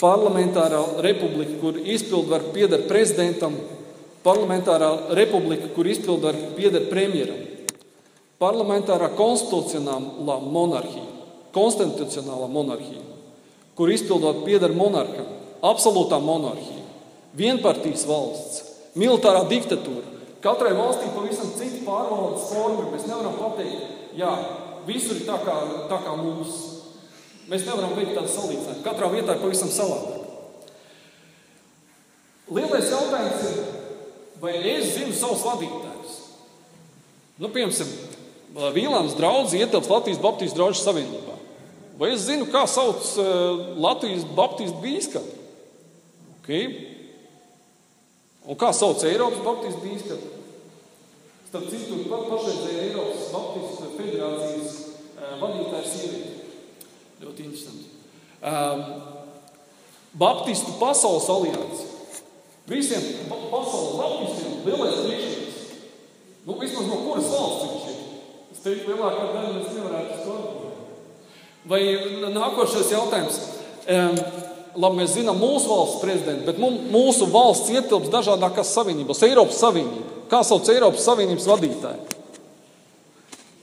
[0.00, 3.58] parlamentārā republika, kur izpildvaru pieder prezidentam,
[4.24, 7.44] parlamentārā republika, kur izpildvaru pieder premjeram,
[8.40, 11.10] parlamentārā konstitucionālā monarhija,
[11.52, 13.04] konstitucionālā monarhija,
[13.76, 16.84] kur izpildvaru pieder monarham, absolūtā monarhija,
[17.38, 18.62] vienpartijas valsts,
[18.98, 20.16] militārā diktatūra.
[20.42, 22.86] Katrai valstī pavisam cita pārvaldes forma.
[22.92, 24.30] Mēs nevaram pateikt, jā,
[24.86, 25.56] visur ir tā kā,
[25.90, 26.60] tā kā mums.
[27.48, 28.84] Mēs nevaram veikt tādu salīdzinājumu.
[28.84, 30.26] Katrā vietā ir pavisam savādāk.
[32.54, 33.56] Lielais jautājums ir,
[34.40, 36.14] vai es zinu savus vadītājus?
[37.38, 37.90] Nu, piemēram,
[38.74, 41.34] Vīlāns draugs ietilpst Latvijas Baptistu draugu savienībā.
[41.98, 45.37] Vai es zinu, kā sauc uh, Latvijas Baptistu bīskapu?
[46.48, 46.68] Okay.
[48.48, 50.30] Un kā sauc Eiropas Baptistu bīskapu?
[51.50, 54.78] Starp citu, pat pašreizējā Eiropas Baptistu federācijas
[55.18, 56.32] uh, vadītājs sieviete.
[57.20, 57.92] Ļoti interesanti.
[58.40, 58.80] Um,
[60.24, 61.84] Baptistu pasaules alianse.
[62.72, 65.62] Visiem pasaules baptistiem lielais priekšnieks.
[66.48, 68.02] Nu, vismaz no kuras valsts viņš ir?
[68.56, 70.82] Es teiktu, lielākā daļa mēs nevarētu to atbildēt.
[71.68, 71.84] Vai
[72.40, 73.42] nākošais jautājums?
[73.84, 76.60] Um, labi, mēs zinām mūsu valsts prezidentu, bet
[76.92, 79.22] mūsu valsts ietilps dažādākās savienībās.
[79.26, 80.16] Eiropas Savienība.
[80.28, 82.16] Kā sauc Eiropas Savienības vadītāju?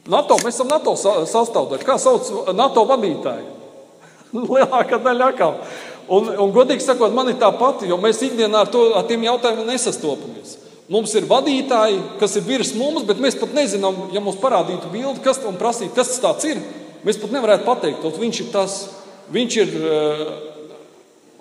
[0.09, 1.85] NATO, mēs esam NATO sastāvdaļa.
[1.85, 3.51] Kā sauc NATO vadītāju?
[4.53, 5.57] Lielākā daļa atkal.
[6.05, 9.25] Un, un, godīgi sakot, man ir tā pati, jo mēs ikdienā ar, to, ar tiem
[9.25, 10.59] jautājumiem nesastopamies.
[10.93, 15.23] Mums ir vadītāji, kas ir virs mums, bet mēs pat nezinām, ja mums parādītu bildi,
[15.25, 16.61] kas tam prasītu, kas tas ir.
[17.05, 18.75] Mēs pat nevarētu pateikt, viņš ir tas,
[19.33, 20.35] viņš ir uh,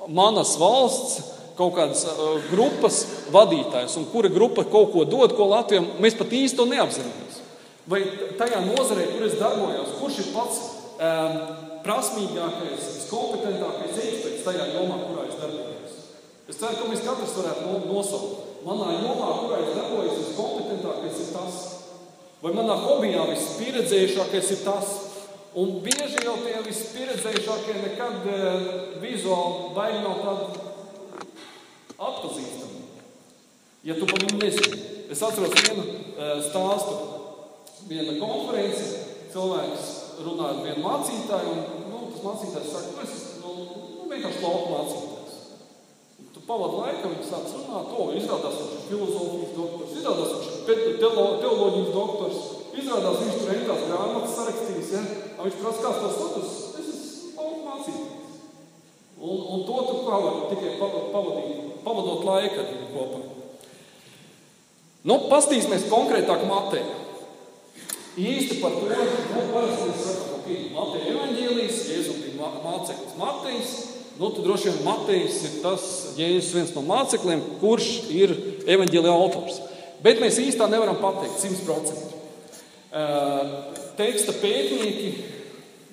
[0.09, 3.03] manas valsts, kaut kādas uh, grupas
[3.35, 7.43] vadītājs, un kura grupa kaut ko dod, ko Latvijam, mēs pat īsti to neapzināmies.
[7.91, 8.01] Vai
[8.41, 10.61] tajā nozarē, kur es darbojos, kurš ir pats
[10.97, 11.39] um,
[11.85, 15.99] prasmīgākais, viskompetentākais eksperts tajā jomā, kurā es darbojos?
[16.49, 18.51] Es ceru, ka mēs katrs varētu nosaukt.
[18.65, 21.59] Manā jomā, kurā es darbojos, viskompetentākais ir tas,
[22.41, 24.95] vai manā hobijā vispieredzējušākais ir tas.
[25.55, 28.65] Un bieži jau tie vispieredzējušākie nekad uh,
[28.99, 30.65] vizuāli baigi nav tādi
[31.95, 32.81] atpazīstami.
[33.87, 34.81] Ja tu par viņu nezini.
[35.15, 36.97] Es atceros vienu uh, stāstu
[37.87, 38.89] viena konference,
[39.31, 39.93] cilvēks
[40.27, 43.15] runā ar vienu mācītāju, un nu, tas mācītājs saka, nu, es
[43.45, 43.55] nu,
[44.01, 45.39] nu, vienkārši lauka mācītājs.
[46.35, 51.01] Tu pavadi laiku, viņš sāc runāt, to izrādās, viņš ir filozofijas doktors, izrādās, viņš ir
[51.05, 52.45] teoloģijas doktors,
[52.83, 55.03] izrādās, viņš tur entās grāmatas sarakstījis, ja?
[55.39, 58.21] Un viņš prasa, kāds tas status, es esmu mācītājs.
[59.25, 63.21] Un, un to tu kā var tikai pavadīt, pavadot laiku ar viņu kopā.
[65.05, 67.01] Nu, pastīsimies konkrētāk Mateja.
[68.21, 73.73] Īsti par to, nu, parasti mēs sakām, ka Mateja evaņģēlijas, Jēzus bija māceklis Matejs,
[74.21, 75.87] nu, tad droši vien Matejs ir tas
[76.19, 78.35] Jēzus viens no mācekļiem, kurš ir
[78.77, 79.63] evaņģēlija autors.
[80.05, 82.24] Bet mēs īstā nevaram pateikt 100%.
[82.95, 85.09] Uh, teksta pētnieki,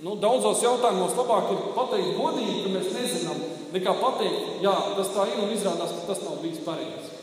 [0.06, 3.42] nu, daudzos jautājumos labāk ir pateikt godīgi, ka mēs nezinām,
[3.74, 7.18] nekā pateikt, jā, tas tā ir un izrādās, ka tas nav bijis pareizi.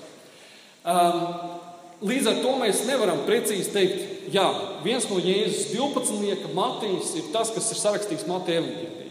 [1.99, 4.47] Līdz ar to mēs nevaram precīzi teikt, jā,
[4.85, 6.53] viens no Jēzus 12.
[6.55, 9.09] Matīs ir tas, kas ir sarakstīts Mateja evanģēlī.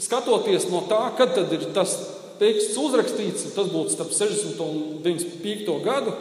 [0.00, 1.92] Skatoties no tā, kad ir tas
[2.40, 6.16] teksts uzrakstīts, tas būtu starp 60 un 95 gadu,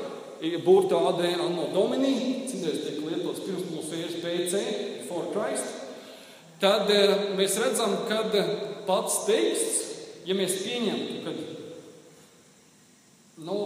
[0.65, 4.63] burta AD Anno Domini, citreiz tiek lietots pirms mūsu ēras PC,
[5.10, 5.67] for Christ,
[6.62, 8.23] tad eh, mēs redzam, ka
[8.88, 9.80] pats teksts,
[10.25, 11.32] ja mēs pieņemtu, ka
[13.45, 13.58] nu,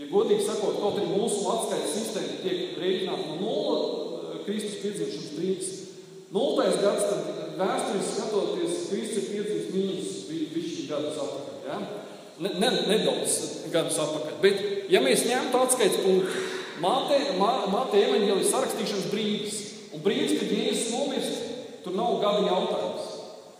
[0.00, 3.82] Ja godīgi sakot, kaut arī mūsu atskaites sistēma tiek rēķināta no nulles,
[4.30, 5.72] eh, Kristus piedzimšanas brīdis,
[6.32, 10.14] nultais gads, tad vēsturiski skatoties, Kristus ir piedzimis mīnus
[10.54, 11.66] višķi gadus atpakaļ.
[11.68, 11.80] Ja?
[12.40, 13.36] Ne, ne, nedaudz
[13.72, 14.36] gadus atpakaļ.
[14.40, 14.60] Bet,
[14.92, 16.46] ja mēs ņemtu atskaites punktu,
[16.80, 17.18] Māte
[18.00, 19.56] evaņģēlijas sarakstīšanas brīdis,
[19.92, 21.42] un brīdis, kad Jēzus nomirst,
[21.84, 23.10] tur nav gada jautājums.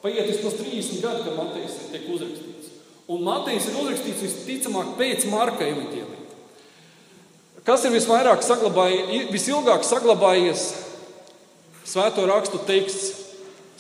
[0.00, 2.70] Paiet vismaz 30 gadi, kad Matejs tiek uzrakstīts.
[3.12, 6.20] Un Matejs ir uzrakstīts visticamāk pēc Marka evaņģēlija.
[7.66, 10.70] Kas ir visvairāk saglabājies, visilgāk saglabājies
[11.84, 13.18] svēto rakstu teksts?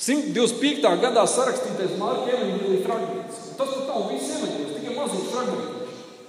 [0.00, 0.84] 125.
[1.00, 3.40] gadā sarakstītais Marka evanģēlīja fragments.
[3.56, 4.69] Tas pat nav viss evanģēlis,
[5.00, 5.76] tikai maziņš fragments.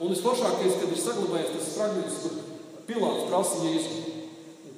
[0.01, 2.31] Un visforšākais, kad ir saglabājies tas fragments, kur
[2.88, 3.97] Pilārs prasa Jēzu.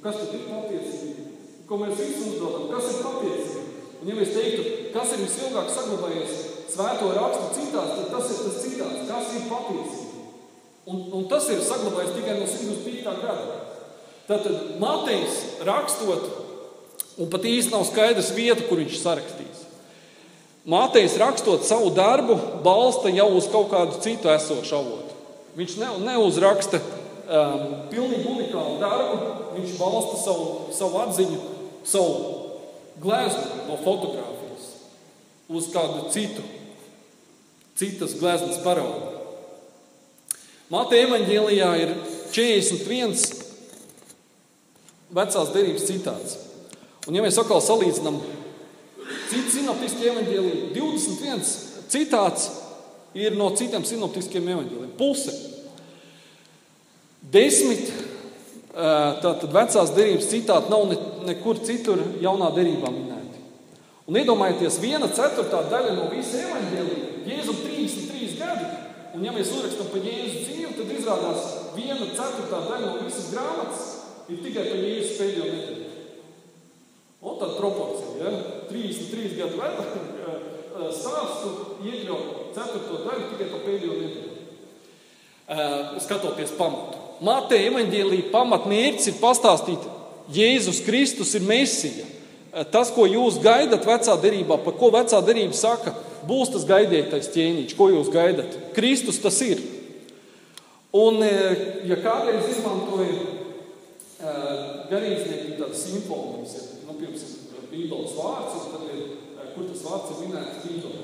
[0.03, 1.27] Kas tad ir patiesība?
[1.67, 2.65] Ko mēs visi uzdodam?
[2.73, 3.62] Kas ir patiesība?
[4.01, 6.34] Un ja mēs teiktu, kas ir visilgāk saglabājies
[6.73, 9.06] svēto rakstu citās, tad tas ir tas citāts.
[9.08, 10.25] Kas ir patiesība?
[10.91, 13.15] Un, un tas ir saglabājies tikai no 105.
[13.23, 13.60] gada.
[14.27, 16.27] Tātad Matejs rakstot,
[17.19, 19.52] un pat īsti nav skaidrs vieta, kur viņš sarakstīs.
[20.63, 25.17] Mātejs rakstot savu darbu, balsta jau uz kaut kādu citu esošu avotu.
[25.60, 29.17] Viņš ne, neuzraksta um, pilnīgi unikālu darbu,
[29.58, 31.39] viņš balsta savu, savu atziņu,
[31.84, 32.13] savu
[33.04, 34.69] gleznu no fotografijas
[35.52, 36.45] uz kādu citu,
[37.76, 39.12] citas gleznas paraugu.
[40.71, 41.91] Mateja evanģēlijā ir
[42.34, 43.19] 41
[45.13, 46.39] vecās derības citāts.
[47.04, 48.21] Un, ja mēs atkal salīdzinām
[49.31, 51.43] citu sinoptisku evanģēliju, 21
[51.93, 52.49] citāts
[53.17, 54.93] ir no citiem sinoptiskiem evanģēliem.
[54.97, 55.33] Puse.
[57.33, 57.91] Desmit
[58.73, 60.97] tātad vecās derības citāti nav ne,
[61.29, 63.43] nekur citur jaunā derībā minēti.
[64.09, 68.65] Un iedomājieties, viena ceturtā daļa no visa evanģēlija, Jēzum 33 gadi,
[69.13, 73.83] Un, ja mēs uzrakstām par Jēzus dzīvi, tad izrādās viena ceturtā daļa no visas grāmatas
[74.33, 75.89] ir tikai par Jēzus pēdējo nedēļu.
[77.23, 78.31] Un tāda proporcija, ja?
[78.73, 79.86] 33 gadu vecā
[80.93, 81.49] stāstu
[81.86, 84.31] iekļaut ceturto daļu tikai par pēdējo nedēļu.
[86.01, 87.01] Skatoties pamatu.
[87.23, 89.86] Mateja evaņģēlīja pamatmērķis ir pastāstīt,
[90.33, 92.05] Jēzus Kristus ir Mēsija.
[92.73, 95.93] Tas, ko jūs gaidat vecā derībā, par ko vecā derība saka,
[96.27, 98.57] būs tas gaidītais ķēniņš, ko jūs gaidat.
[98.75, 99.62] Kristus tas ir.
[100.93, 101.17] Un,
[101.89, 103.17] ja kādreiz izmantoja
[104.91, 107.33] garīdznieki tādas simfonijas, ja, nu, piemēram,
[107.73, 111.03] Bībeles vārds, tad ir, e, kur tas vārds ir minēts Bībelē,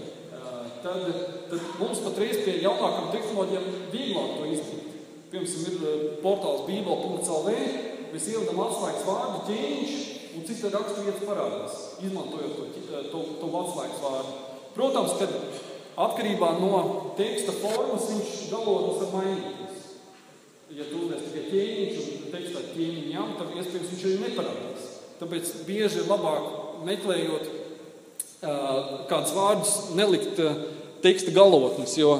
[0.84, 1.02] tad,
[1.50, 4.86] tad mums patreiz pie jaunākām tehnoloģijām vieglāk to izdarīt.
[5.30, 7.56] Piemēram, ir portāls bībele.lv,
[8.14, 9.98] mēs ievedam atslēgas vārdu ķēniņš,
[10.38, 14.38] un cik tad rakstu vietas parādās, izmantojot to, to, to atslēgas vārdu.
[14.78, 15.28] Protams, ka
[16.08, 16.80] atkarībā no
[17.20, 19.86] teksta formas viņš galotnes var mainīties.
[20.74, 24.90] Ja tu uzliec tikai ķēniņš un tekstā ķēniņam, tad iespējams viņš arī neparādās.
[25.20, 27.48] Tāpēc bieži ir labāk meklējot
[29.10, 30.40] kādus vārdus, nelikt
[31.04, 32.14] teksta galotnes, jo,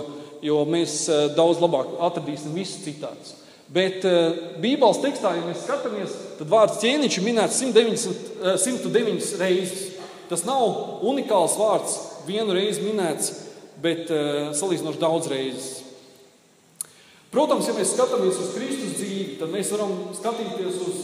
[0.44, 1.06] jo mēs
[1.38, 3.36] daudz labāk atradīsim visus citātus.
[3.70, 4.02] Bet
[4.60, 8.32] Bībeles tekstā, ja mēs skatāmies, tad vārds ķēniņš ir minēts 190,
[8.66, 9.84] 109 reizes.
[10.30, 11.94] Tas nav unikāls vārds,
[12.28, 13.32] vienu reizi minēts,
[13.82, 14.10] bet
[14.58, 15.70] salīdzinoši daudz reizes.
[17.30, 21.00] Protams, ja mēs skatāmies uz Kristus dzīvi, tad mēs varam skatīties uz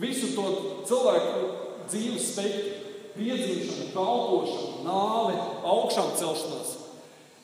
[0.00, 0.44] visu to
[0.88, 2.74] cilvēku dzīves spektru,
[3.16, 5.38] piedzīvošanu, kalpošanu, nāvi,
[5.72, 6.74] augšām celšanās,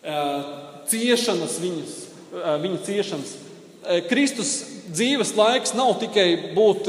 [0.04, 0.50] uh,
[0.90, 1.96] ciešanas, viņas,
[2.34, 3.38] uh, viņa ciešanas.
[4.06, 4.50] Kristus
[4.94, 6.86] dzīves laiks nav tikai būt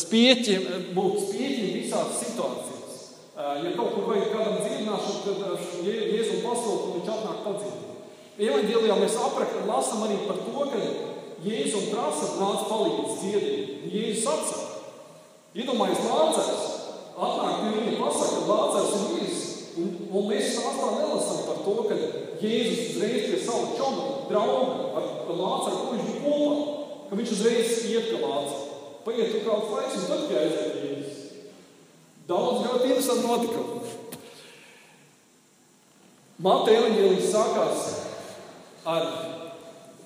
[0.00, 0.62] spieķim,
[0.96, 2.94] būt spieķim visās situācijās.
[3.36, 8.00] Ja kaut kur vajag kādam dziedināšanu, tad Jēzus pasūta un viņš atnāk padziedināt.
[8.36, 10.80] Evanģēlijā mēs aprakam, lasam arī par to, ka
[11.44, 13.84] Jēzus prasa nāc palīdz dziedīt.
[13.92, 14.65] Jēzus atsaka.
[15.56, 16.64] Iedomājies Lācars,
[17.16, 19.44] atnāk pie viņa pasaka, ka Lācars ir miris.
[19.76, 21.96] Un, un mēs stāstā nelasam par to, ka
[22.42, 26.74] Jēzus uzreiz pie savu čoma drauga ar, ar Lācaru, ko viņš bija kopā,
[27.08, 28.64] ka viņš uzreiz iet pie Lācara.
[29.06, 31.22] Paiet tur kāds laiks, un tad aiziet Jēzus.
[32.26, 33.94] Daudz ļoti interesanti notikumi.
[36.42, 37.84] Mateja evanģēlijas sākās
[38.92, 39.06] ar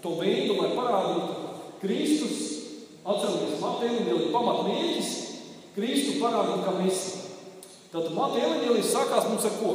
[0.04, 2.44] to veidu, lai parādītu Kristus,
[3.02, 5.10] atceramies, Mateja evanģēlijas pamatmērķis,
[5.80, 6.98] Kristu parādīt kā mēs.
[7.90, 9.70] Tātad Mateja evanģēlijas sākās mums ar ko?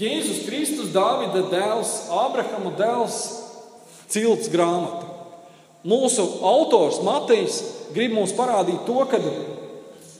[0.00, 3.18] Jēzus Kristus, Dāvida dēls, Ābrahama dēls,
[4.10, 5.06] cilts grāmata.
[5.86, 7.60] Mūsu autors Matejs
[7.94, 9.20] grib mums parādīt to, ka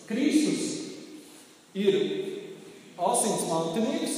[0.07, 0.63] Kristus
[1.75, 1.99] ir
[3.03, 4.17] asins mantinieks,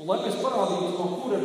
[0.00, 1.40] un lai mēs parādītu, no kura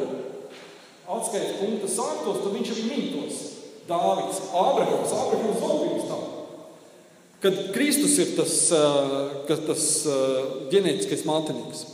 [1.19, 3.41] atskaites punkta sāktos, tad viņš arī mintos.
[3.85, 6.30] Dāvids, Ābrahams, Ābrahams pirms tam.
[7.41, 8.53] Kad Kristus ir tas,
[9.49, 9.85] tas
[10.69, 11.87] ģenētiskais mantinieks.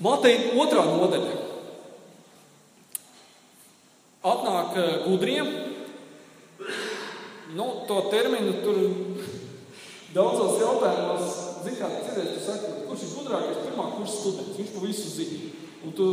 [0.00, 1.34] Mateja otrā nodaļa.
[4.30, 5.52] Atnāk gudriem.
[7.56, 8.80] Nu, to terminu tur
[10.14, 15.12] Daudzos jautājumos, zinām, cerēt, tu saki, kurš ir gudrākais pirmā kursa students, viņš to visu
[15.12, 15.50] zina.
[15.86, 16.06] Un tu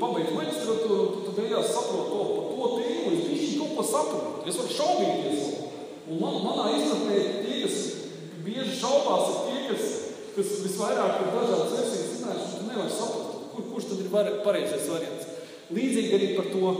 [0.00, 3.86] pabeidz maģistratūru, un tu, tu beigās saproti to par to tēmu, es viņš kaut ko
[3.88, 4.30] saprotu.
[4.46, 5.59] Es varu šaubīties.
[6.10, 7.76] Un man, manā izpratnē tie, kas
[8.42, 9.84] bieži šaubās, ir tie, kas,
[10.34, 14.88] kas visvairāk ir dažādas versijas zinājuši, tu nevari saprast, kur, kurš tad ir var, pareizais
[14.90, 15.28] variants.
[15.70, 16.72] Līdzīgi arī par to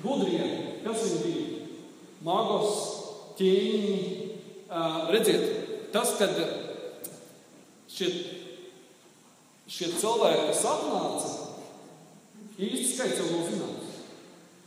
[0.00, 0.54] gudriem,
[0.86, 1.62] kas viņi bija.
[2.24, 2.70] Magos,
[3.36, 3.96] ķēniņi,
[5.12, 5.44] redziet,
[5.92, 6.32] tas, kad
[7.92, 8.08] šie,
[9.68, 11.34] šie cilvēki, kas atnāca,
[12.56, 13.92] īsti skaits jau nav zināms.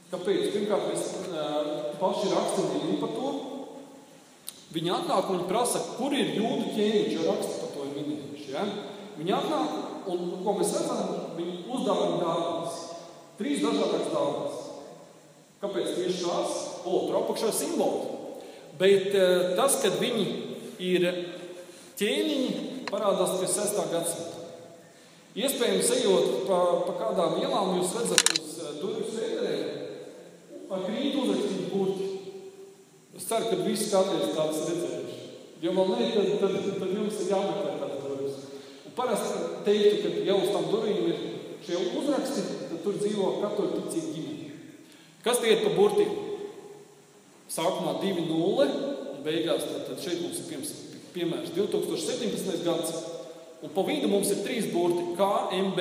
[0.10, 0.46] Kāpēc?
[0.54, 1.04] Pirmkārt, mēs
[2.00, 2.70] paši rakstam
[3.02, 3.19] par to.
[4.70, 8.52] Viņi atnāk un prasa, kur ir jūdu ķēniņš, jo raksta par to ir minējuši.
[8.54, 8.66] Ja?
[9.18, 12.76] Viņi atnāk un, ko mēs redzam, viņi uzdāvina dāvanas.
[13.40, 14.66] Trīs dažādas dāvanas.
[15.60, 16.60] Kāpēc tieši tās?
[16.86, 18.18] O, tur apakšā simboli.
[18.80, 19.10] Bet
[19.58, 20.28] tas, kad viņi
[20.86, 21.08] ir
[22.00, 22.52] ķēniņi,
[22.92, 23.82] parādās pie 6.
[23.92, 24.46] gadsimta.
[25.40, 29.52] Iespējams, ejot pa, pa kādām ielām, jūs redzat uz durvju sēdē
[30.70, 31.59] ar krītu uzrakstītu burti.
[33.20, 35.18] Es ceru, ka visi kādreiz tādas redzējuši.
[35.60, 38.36] Ja vēl nē, tad, tad, tad jums ir jāmeklē tādas durvis.
[38.88, 41.18] Un parasti teiktu, ka jau uz tām durvīm ir
[41.66, 44.48] šie uzraksti, tad tur dzīvo katoļu ticīga ģimene.
[45.26, 46.12] Kas tie ir pa burtiem?
[47.52, 48.68] Sākumā 2.0,
[49.12, 50.48] un beigās tad, tad šeit mums ir
[51.12, 52.64] piemērs 2017.
[52.64, 52.96] gads.
[53.60, 55.80] Un pa vidu mums ir trīs burti- KMB,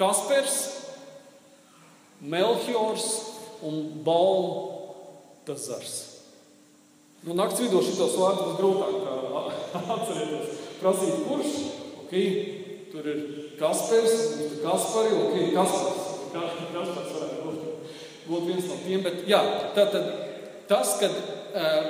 [0.00, 0.56] Kaspers,
[2.24, 3.04] Melchiors
[3.60, 6.11] un Baltazars.
[7.22, 8.96] Nu, nakts vidū šitos vārdus grūtāk
[9.94, 10.56] atcerēties.
[10.80, 11.52] Prasīt, kurš?
[12.06, 12.30] Okay.
[12.90, 13.20] Tur ir
[13.60, 16.00] Kaspers, tur ir Kaspari, ok, Kaspars.
[16.32, 17.92] Kaspars varētu būt,
[18.26, 19.38] būt viens no tiem, bet jā,
[19.76, 20.10] tātad
[20.68, 21.86] tas, kad uh,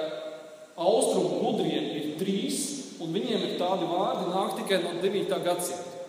[0.77, 2.61] austrumu gudriem ir trīs,
[3.03, 5.41] un viņiem ir tādi vārdi, nāk tikai no 9.
[5.49, 6.05] gadsimta.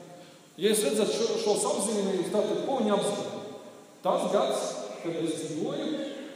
[0.60, 3.42] Ja jūs redzat šo, šos apzīmējumus, tad ko viņi apzīmē?
[4.04, 4.70] Tas gads,
[5.00, 5.90] kad es dzīvoju,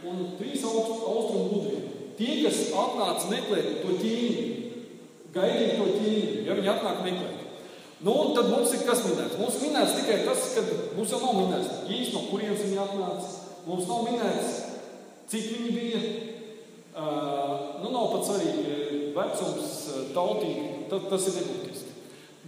[0.07, 1.96] un trīs austrumu gudriem.
[2.17, 4.45] Tie, kas atnāca meklēt to ķīmi,
[5.35, 7.43] gaidīja to ķīmi, ja viņi atnāk meklēt.
[8.05, 9.37] Nu, tad mums ir kas minēts?
[9.41, 10.63] Mums minēts tikai tas, ka
[10.97, 13.31] mums jau nav minēts īsti, no kurienes viņi atnāca.
[13.67, 14.57] Mums nav minēts,
[15.31, 16.01] cik viņi bija.
[16.97, 19.73] Uh, nu, nav pat svarīgi vecums,
[20.15, 21.95] tautība, tas, ir nebūtiski.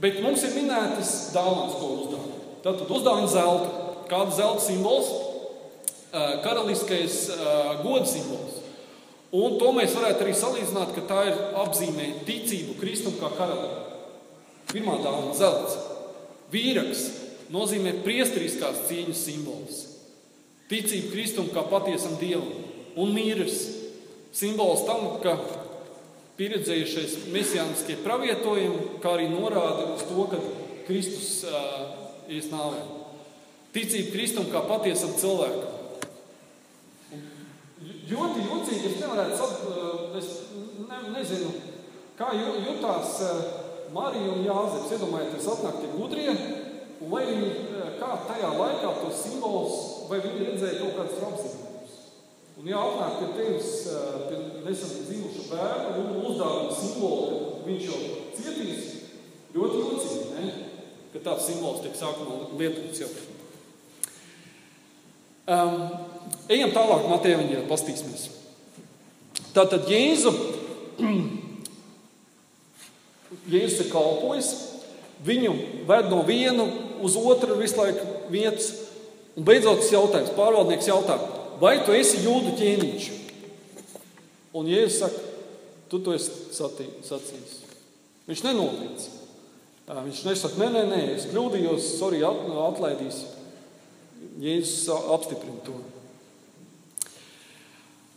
[0.01, 2.39] Bet mums ir minētas dāvanas, ko uzdāvina.
[2.63, 3.85] Tātad uzdāvina zelta.
[4.09, 5.11] Kāda zelta simbols?
[6.09, 8.58] Uh, karaliskais uh, gods simbols.
[9.29, 13.75] Un to mēs varētu arī salīdzināt, ka tā ir apzīmē ticību Kristum kā karalim.
[14.71, 15.77] Pirmā dāvana- zelts.
[16.49, 17.03] Vīraks
[17.53, 19.85] nozīmē priestriskās cīņas simbols.
[20.69, 22.49] Ticība Kristum kā patiesam dievam.
[22.97, 23.75] Un mīras
[24.33, 25.37] simbols tam, ka
[26.37, 30.41] pieredzējušais mesijāniskie pravietojumi, kā arī norāda uz to, ka
[30.87, 32.81] Kristus uh, ies nāvē.
[33.73, 35.78] Ticība Kristum kā patiesam cilvēkam.
[38.09, 40.29] Ļoti jocīgi, es nevarētu saprast, es
[40.89, 41.51] ne, nezinu,
[42.17, 43.19] kā jutās
[43.93, 44.93] Marija un Jāzeps.
[44.95, 46.33] Iedomājieties, atnāk tie gudrie,
[46.99, 47.51] un vai viņi,
[47.99, 49.77] kā tajā laikā tos simbolus,
[50.09, 51.97] vai viņi redzēja kaut kādas apzīmējumus.
[52.59, 53.71] Un ja atnāk pie tevis,
[54.27, 57.99] pie nesen dzīvuša bērna, un uzdāvina simbolu, ka viņš jau
[58.39, 58.89] cietīs,
[59.55, 60.49] ļoti jocīgi, ne?
[61.13, 63.11] ka tāds simbols tiek sākumā lietots jau.
[65.49, 65.77] Um,
[66.49, 68.27] ejam tālāk, Mateja viņa pastīsimies.
[69.55, 70.33] Tātad Jēzu,
[73.53, 74.51] Jēzus ir kalpojis,
[75.25, 75.53] viņu
[75.89, 76.67] ved no vienu
[77.05, 78.71] uz otru visu laiku vietas,
[79.37, 81.17] un beidzot tas jautājums, pārvaldnieks jautā,
[81.61, 83.09] vai tu esi jūdu ķēniņš?
[84.59, 85.23] Un Jēzus saka,
[85.89, 87.57] tu to esi sacījis.
[88.29, 89.09] Viņš nenoliedz.
[89.89, 93.23] Viņš nesaka, nē, nē, nē, es kļūdījos, sorry, atlaidīs.
[94.41, 95.77] Jēzus apstiprina to.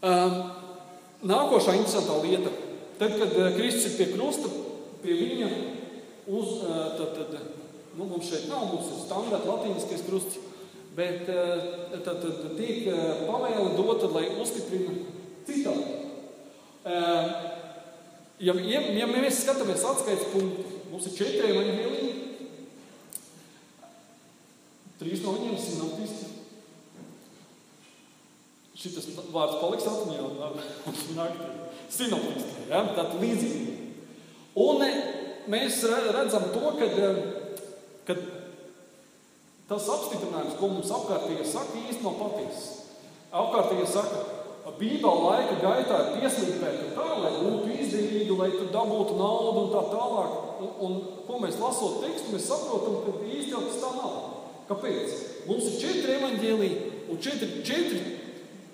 [0.02, 0.38] Um,
[1.22, 2.50] nākošā interesantā lieta.
[2.98, 4.50] Tad, kad Kristus ir pie krusta,
[5.02, 5.50] pie viņa
[6.30, 6.48] uz,
[6.98, 7.36] tad, tad,
[7.96, 10.38] nu, mums šeit nav, mums ir standarta latīniskais krusts,
[10.94, 12.86] bet tad, tad tiek
[13.26, 14.94] pavēle dota, lai uzstiprina
[15.48, 15.98] citādi.
[18.42, 22.12] Ja, ja, ja mēs skatāmies atskaites punktu, mums ir četri evaņģēliji,
[25.02, 26.31] trīs no viņiem sinoptiski.
[28.82, 30.28] Šis vārds paliks atmiņā
[31.14, 31.48] naktī.
[31.92, 32.80] Sinoptiski, ja?
[32.96, 33.74] tātad līdzīgi.
[34.58, 34.80] Un
[35.52, 36.88] mēs redzam to, ka,
[38.08, 38.16] ka
[39.70, 42.64] tas apstiprinājums, ko mums apkārtīgi saka, īsti nav patiesas.
[43.30, 44.24] Apkārtīgi saka,
[44.78, 49.82] Bībeli laika gaitā ir pieslīpēta tā, lai būtu izdevīgi, lai tu dabūtu naudu un tā
[49.92, 50.34] tālāk.
[50.62, 53.14] Un, un ko mēs lasot tekstu, mēs saprotam, ka
[53.52, 54.18] jau tas tā nav.
[54.70, 55.16] Kāpēc?
[55.46, 58.02] Mums ir četri evaņģēliji un četri, četri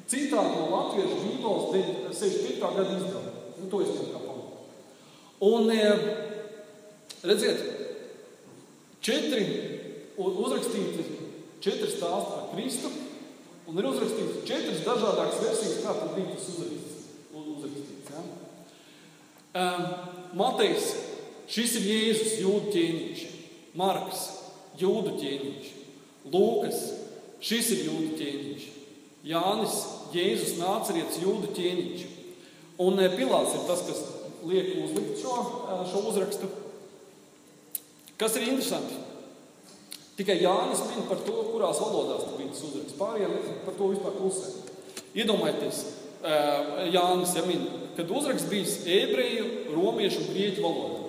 [0.08, 1.18] citādi no latviešu
[1.72, 2.60] bībeles 65.
[2.76, 3.32] gada izdevuma.
[3.58, 4.62] Nu, to es tev kā pamatu.
[5.48, 5.72] Un,
[7.22, 7.64] redziet,
[9.04, 9.42] četri
[10.18, 11.08] uzrakstīti
[11.60, 12.90] četri stāsti par Kristu,
[13.68, 17.08] un ir uzrakstīts četras dažādākas versijas, kā tad bija tas uzrakstīts.
[17.34, 18.22] uzrakstīts ja?
[19.62, 19.84] um,
[20.38, 20.88] Matejs,
[21.50, 23.26] šis ir Jēzus, jūdu ķēniņš,
[23.78, 24.24] Marks,
[24.80, 25.74] jūdu ķēniņš,
[26.28, 26.80] Lūkas,
[27.44, 28.66] šis ir jūdu ķēniņš,
[29.28, 29.76] Jānis
[30.14, 32.06] Jēzus nācerietis jūdu ķēniņš.
[32.78, 34.02] Un eh, Pilārs ir tas, kas
[34.46, 36.50] liek uzlikt šo, eh, šo uzrakstu.
[38.18, 38.98] Kas ir interesanti?
[40.18, 42.98] Tikai Jānis min par to, kurās valodās bija tas uzraksts.
[42.98, 44.48] Pārējiem par to vispār klusē.
[45.18, 45.82] Iedomājieties,
[46.22, 51.04] eh, Jānis ja min, kad uzraksts bijis ebreju, romiešu un grieķu valodā.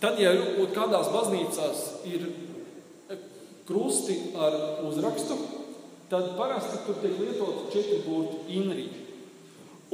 [0.00, 0.32] Tad, ja
[0.74, 2.24] kādās baznīcās ir
[3.68, 5.36] krusti ar uzrakstu,
[6.10, 8.86] tad parasti tur tiek lietota četri burti inri.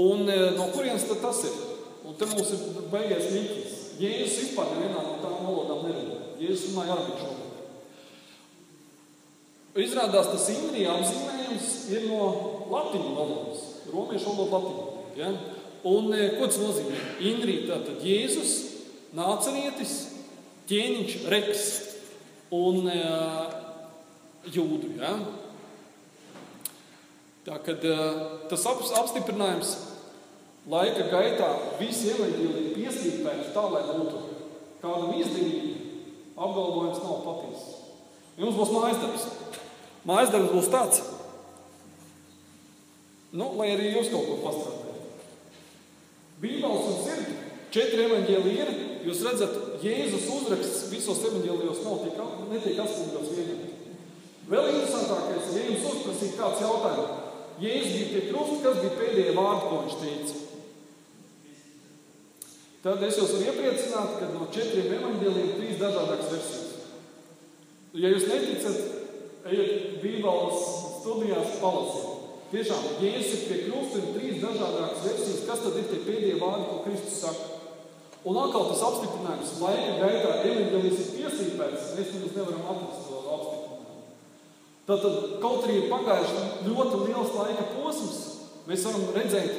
[0.00, 1.56] Un no kurienes tad tas ir?
[2.02, 3.78] Un te mums ir beigies līķis.
[4.02, 6.18] Jēzus vispār nevienā no tām valodām nerunā.
[6.40, 7.48] Jēzus runāja arabiņu valodā.
[9.82, 12.22] Izrādās tas inri apzīmējums ir no
[12.72, 13.62] latīņu valodas.
[13.92, 14.88] Romiešu valoda latīņu.
[15.20, 15.30] Ja?
[15.88, 16.98] Un ko tas nozīmē?
[17.30, 18.52] Inri tātad Jēzus,
[19.16, 19.94] nācerietis,
[20.70, 21.64] ķēniņš Reks
[22.54, 23.54] un uh,
[24.52, 24.92] jūdu.
[25.00, 25.14] Ja?
[27.43, 28.20] Tā kad uh,
[28.51, 29.72] tas ap, apstiprinājums
[30.70, 31.49] laika gaitā
[31.80, 34.20] visi evaņģēlīji pieslīpēti tā, lai būtu
[34.82, 35.72] kādam izdevīgi,
[36.36, 37.80] apgalvojums nav patiesas.
[38.38, 39.26] Jums būs mājas darbs.
[40.07, 41.03] Mājas darbs būs tāds,
[43.34, 45.28] nu, lai arī jūs kaut ko pastrādājat.
[46.43, 47.36] Bībeles un sirdi
[47.74, 48.72] četri evaņģēlīji ir.
[49.03, 52.18] Jūs redzat, Jēzus uzraksts visos evaņģēlijos nav tik,
[52.53, 53.70] netiek atspoguļots vienīgi.
[54.51, 57.21] Vēl interesantākais, ja jums uzprasītu kāds jautājums,
[57.61, 60.38] Jēzus bija pie krusta, kas bija pēdējie vārdi, ko viņš teica?
[62.82, 66.72] Tad es jūs varu iepriecināt, ka no četriem evaņģēliem ir trīs dažādas versijas.
[67.94, 68.78] Ja jūs neticat,
[69.53, 70.64] ejiet Bībeles
[71.03, 72.09] studijās palasiet.
[72.53, 76.66] Tiešām, Jēzus ir pie krusta un trīs dažādas versijas, kas tad ir tie pēdējie vārdi,
[76.68, 77.61] ko Kristus saka.
[78.22, 83.11] Un atkal tas apstiprinājums laika gaitā evaņģēlis ir piesīpēts, mēs nevaram atrast to.
[84.88, 88.20] Tātad, kaut arī ir pagājuši ļoti liels laika posms,
[88.66, 89.52] mēs varam redzēt,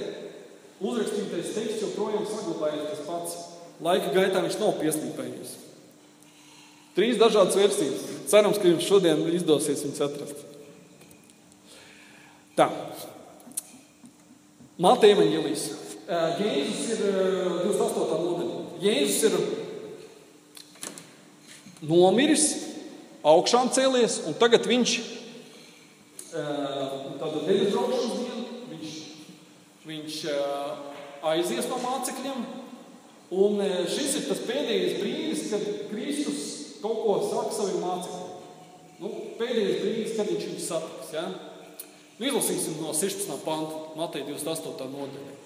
[0.83, 3.37] uzrakstītais teksts joprojām saglabājies tas pats.
[3.83, 5.53] Laika gaitā viņš nav pieslīpējies.
[6.93, 8.03] Trīs dažādas versijas.
[8.29, 10.43] Cerams, ka jums šodien izdosies viņus atrast.
[12.53, 12.67] Tā.
[14.83, 15.63] Mateja evaņģēlijas
[16.03, 17.01] Jēzus ir
[17.63, 18.17] 28.
[18.19, 18.57] nodaļa.
[18.83, 19.33] Jēzus ir
[21.87, 22.45] nomiris,
[23.23, 24.95] augšām cēlies, un tagad viņš
[26.33, 28.93] tāda debesu diena, viņš,
[29.87, 30.19] viņš
[31.33, 32.45] aizies no mācekļiem.
[33.33, 36.41] Un šis ir tas pēdējais brīdis, kad Kristus
[36.83, 38.29] kaut ko saka saviem mācekļiem.
[39.01, 39.09] Nu,
[39.39, 41.13] pēdējais brīdis, kad viņš viņus satiks.
[41.15, 41.25] Ja?
[42.19, 43.39] Nu, izlasīsim no 16.
[43.45, 44.89] panta, Mateja 28.
[44.91, 45.39] nodaļa.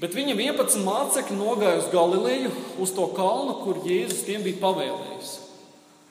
[0.00, 5.32] Bet viņa 11 mācekļi nogāja uz Galileju, uz to kalnu, kur Jēzus tiem bija pavēlējis.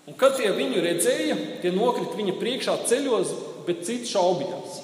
[0.10, 3.34] Un kad tie viņu redzēja, tie nokrita viņa priekšā ceļos,
[3.68, 4.80] bet citi šaubījās.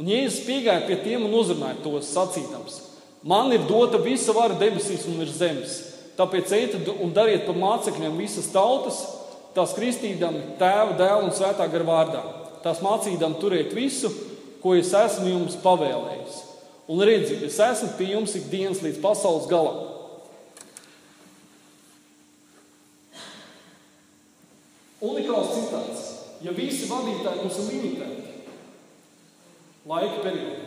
[0.00, 2.76] Un Jēzus piegāja pie tiem un uzrunāja tos sacītams:
[3.24, 5.78] Man ir dota visa vara debesīs un virs zemes.
[6.20, 9.00] Tāpēc ejiet un dariet par mācekļiem visas tautas,
[9.56, 12.22] tās kristīdami tēva, dēla un svētā gara vārdā.
[12.64, 14.12] Tās mācīdam turēt visu,
[14.60, 16.42] ko es esmu jums pavēlējis.
[16.90, 19.89] Un redziet, es esmu pie jums ikdienas līdz pasaules galam.
[25.00, 26.08] Unikāls citāts.
[26.40, 28.20] Ja visi vadītāji mums ir limitēti
[29.88, 30.66] laika periodā,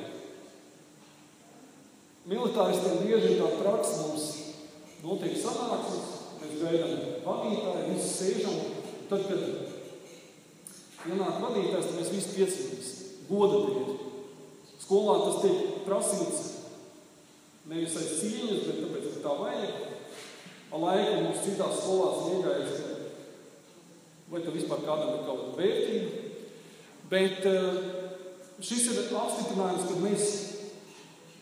[2.30, 4.26] militāristiem bieži ir tā praksa, mums
[5.04, 6.10] notiek sanāksmes,
[6.42, 8.58] mēs gaidām vadītāju, visi sēžam.
[9.10, 12.92] Tad, kad ienāk vadītājs, tad mēs visi piesakāmies
[13.30, 13.94] goda dēļ.
[14.84, 16.42] Skolā tas tiek prasīts
[17.72, 19.76] nevis aiz cīņas, bet tāpēc, ka tā vajag.
[20.74, 22.93] Ar laiku mums citās skolās iegājas,
[24.34, 26.22] vai tā vispār kādam ir kaut kāda vērtība.
[27.14, 27.82] Bet eh,
[28.60, 30.32] šis ir apstiprinājums, ka mēs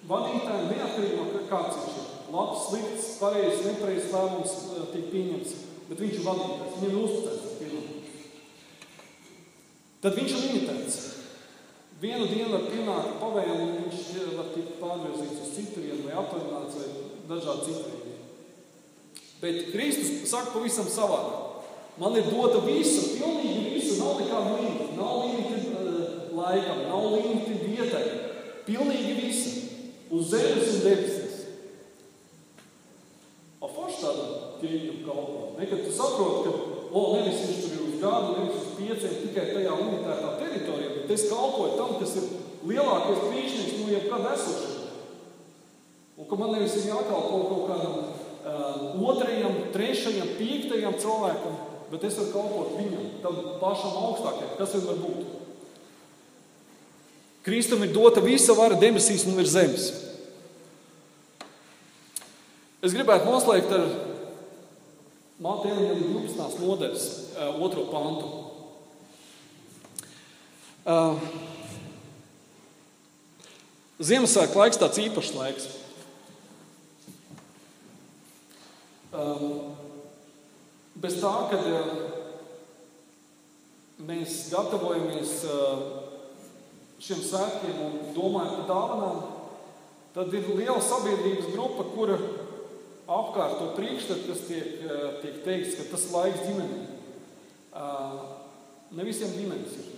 [0.10, 5.56] vadītājiem neatkarīgi no kāds ir šis labs, slikts, pareizs, nepareizs lēmums eh, tiek pieņemts,
[5.88, 7.52] bet viņš ir vadītājs, viņam ir uzticēts.
[10.02, 11.00] Tad viņš ir limitēts.
[12.02, 16.80] Vienu dienu var pienākt pavēle, un viņš var tikt pārvirzīts uz citu vienu, vai atvaļināts,
[16.80, 16.88] vai
[17.30, 18.16] dažādi vienu.
[19.42, 21.51] Bet Kristus saka pavisam savādāk.
[22.00, 24.88] Man ir dota visa, pilnīgi visa, nav nekāda limita.
[24.96, 28.06] Nav limita uh, laikam, nav limita vietai.
[28.68, 29.58] Pilnīgi visa.
[30.12, 31.38] Uz zemes un debesīs.
[33.62, 34.24] A forši tāda
[34.62, 35.42] ķēņu kalpo.
[35.60, 39.46] Nekad tu saproti, ka, o, nevis viņš tur ir uz gadu, nevis uz pieciem, tikai
[39.52, 42.30] tajā limitētā teritorijā, bet es kalpoju tam, kas ir
[42.72, 44.80] lielākais priekšnieks no jebkad esošajā.
[46.22, 51.56] Un ka man nevis ir jākalpo kaut kādam uh, otrajam, trešajam, piektajam cilvēkam,
[51.92, 55.22] bet es varu kalpot viņam, tam pašam augstākajam, kas vien var būt.
[57.46, 59.90] Kristum ir dota visa vara debesīs un virs zemes.
[62.82, 63.84] Es gribētu noslēgt ar
[65.42, 66.62] Mateja 12.
[66.62, 67.06] nodaļas
[67.62, 68.28] otro pantu.
[74.02, 75.70] Ziemassvētku laiks tāds īpašs laiks.
[81.02, 81.64] Bez tā, kad
[84.06, 85.32] mēs gatavojamies
[87.02, 89.24] šiem svētkiem un domājam par dāvanām,
[90.14, 92.18] tad ir liela sabiedrības grupa, kura
[93.12, 94.68] apkārt to priekšstatu, kas tiek,
[95.24, 96.86] tiek teikts, ka tas laiks ģimenei.
[98.92, 99.90] Ne visiem ģimenes ir.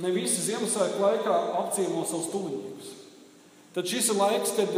[0.00, 2.94] Ne visi Ziemassvētku laikā apciemo savus tuviniekus.
[3.76, 4.70] Tad šis ir laiks, kad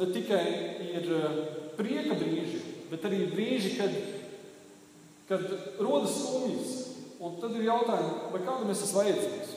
[0.00, 0.44] ne tikai
[0.98, 1.08] ir
[1.78, 2.61] prieka brīži,
[2.92, 3.96] bet arī brīži, kad,
[5.30, 5.44] kad
[5.82, 6.78] rodas skumjas.
[7.22, 9.52] Un tad ir jautājums, vai kādam es esmu vajadzīgs?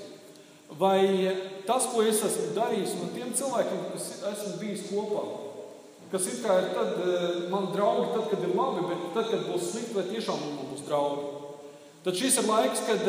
[0.79, 0.99] Vai
[1.65, 5.23] tas, ko es esmu darījis, un tiem cilvēkiem, kas esmu bijis kopā,
[6.11, 6.99] kas ir kā ir tad,
[7.53, 10.86] man draugi, tad, kad ir labi, bet tad, kad būs slikti, vai tiešām man būs
[10.86, 11.27] draugi.
[12.05, 13.05] Tad šis ir laiks, kad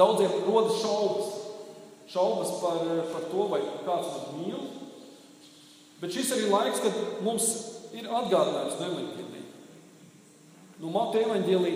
[0.00, 1.26] Daudziem rodas šaubas.
[2.10, 2.78] Šaubas par,
[3.12, 4.62] par to, vai kāds man mīl.
[6.00, 6.96] Bet šis ir laiks, kad
[7.26, 7.48] mums
[7.96, 9.44] ir atgādinājums no evaņģēlī.
[10.80, 11.72] No Mateja evaņģēlī.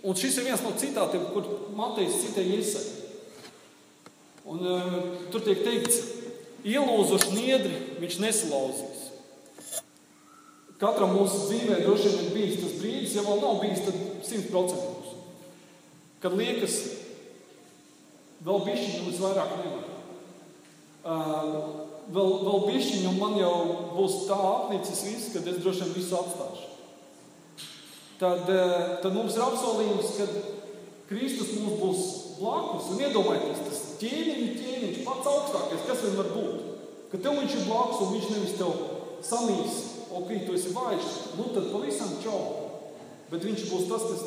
[0.00, 2.96] Un šis ir viens no citātiem, kur Matejs citai iesaka.
[4.50, 4.94] Un uh,
[5.30, 6.00] tur tiek teikts,
[6.66, 9.04] ielūzuši niedri viņš nesalauzīs.
[10.80, 14.48] Katram mūsu dzīvē droši vien ir bijis tas brīdis, ja vēl nav bijis, tad simt
[14.48, 15.12] procentos.
[16.24, 16.78] Kad liekas,
[18.40, 19.96] Vēl bišķiņu es vairāk nevaru.
[21.00, 23.54] Uh, vēl, vēl bišķiņu man jau
[23.94, 26.66] būs tā apnicis viss, kad es droši vien visu atstāšu.
[28.20, 30.26] Tad, uh, tad mums ir apsolījums, ka
[31.10, 32.02] Kristus mums būs
[32.40, 32.90] blakus.
[32.92, 36.66] Un iedomājieties, tas ķēniņš, ķēniņš pats augstākais, kas vien var būt.
[37.10, 38.84] Ka tev viņš ir blakus un viņš nevis tev
[39.26, 39.80] samīs,
[40.14, 41.08] ok, tu esi vājš,
[41.38, 42.42] nu tad pavisam čau.
[43.30, 44.22] Bet viņš būs tas, kas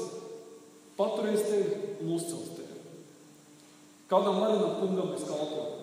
[0.99, 2.81] paturēs tevi un uzcels tevi.
[4.11, 5.82] Kādam varenam kungam mēs kalpojam.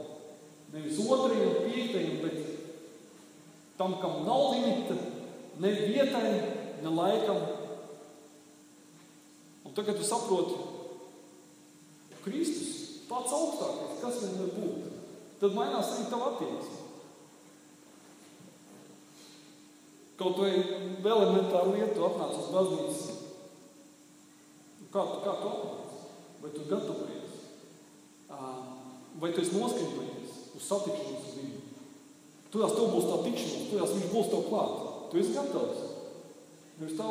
[0.72, 2.36] Nevis otrajam, piektajam, bet
[3.78, 4.94] tam, kam nav limita,
[5.58, 6.34] ne vietai,
[6.82, 7.40] ne laikam.
[9.64, 10.58] Un tagad tu saproti,
[12.24, 14.90] Kristus pats augstākais, kas vien var būt,
[15.40, 16.78] tad mainās arī tava attieksme.
[20.20, 20.52] Kaut vai
[21.00, 23.16] vēl elementāru lietu atnāc uz baznīcu.
[24.92, 25.96] Kā, kā tu atnāc?
[26.40, 27.20] Vai tu gatavojies?
[29.20, 30.19] vai tu esi noskaņojies
[30.60, 31.60] uz satikšanos ar viņu?
[32.50, 34.74] Tās tev būs tā tikšanās, tās viņš būs tev klāt.
[35.10, 35.86] Tu esi gatavs.
[36.80, 37.08] Viņš tā,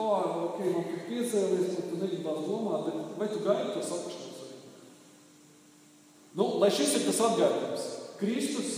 [0.50, 4.52] ok, man ir piecēlies, ka tu negribās domāt, bet vai tu gaidi to satikšanos ar
[4.54, 4.62] viņu?
[6.39, 7.89] Nu, lai šis ir tas atgādājums.
[8.20, 8.72] Kristus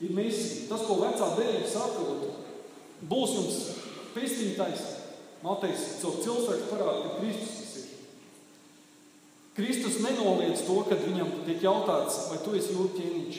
[0.00, 0.66] ir mesija.
[0.70, 2.26] Tas, ko vecā dēļa sakot,
[3.10, 3.60] būs jums
[4.16, 4.92] pestītājs.
[5.44, 7.66] Matejs caur cilvēku parāda, ka Kristus
[9.56, 13.36] Kristus nenoliedz to, kad viņam tiek jautāts, vai tu esi jūras ķēniņš.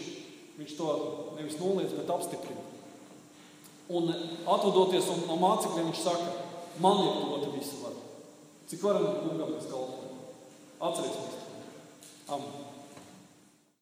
[0.58, 0.93] Viņš to
[1.38, 2.64] nevis noliedz, bet apstiprina.
[3.93, 6.32] Un atvadoties no mācekļiem, viņš saka,
[6.84, 8.01] man ir dota visa vara.
[8.68, 10.18] Cik varam kungam mēs kalpojam?
[10.78, 12.34] Atcerēsimies to.
[12.36, 12.77] Amen.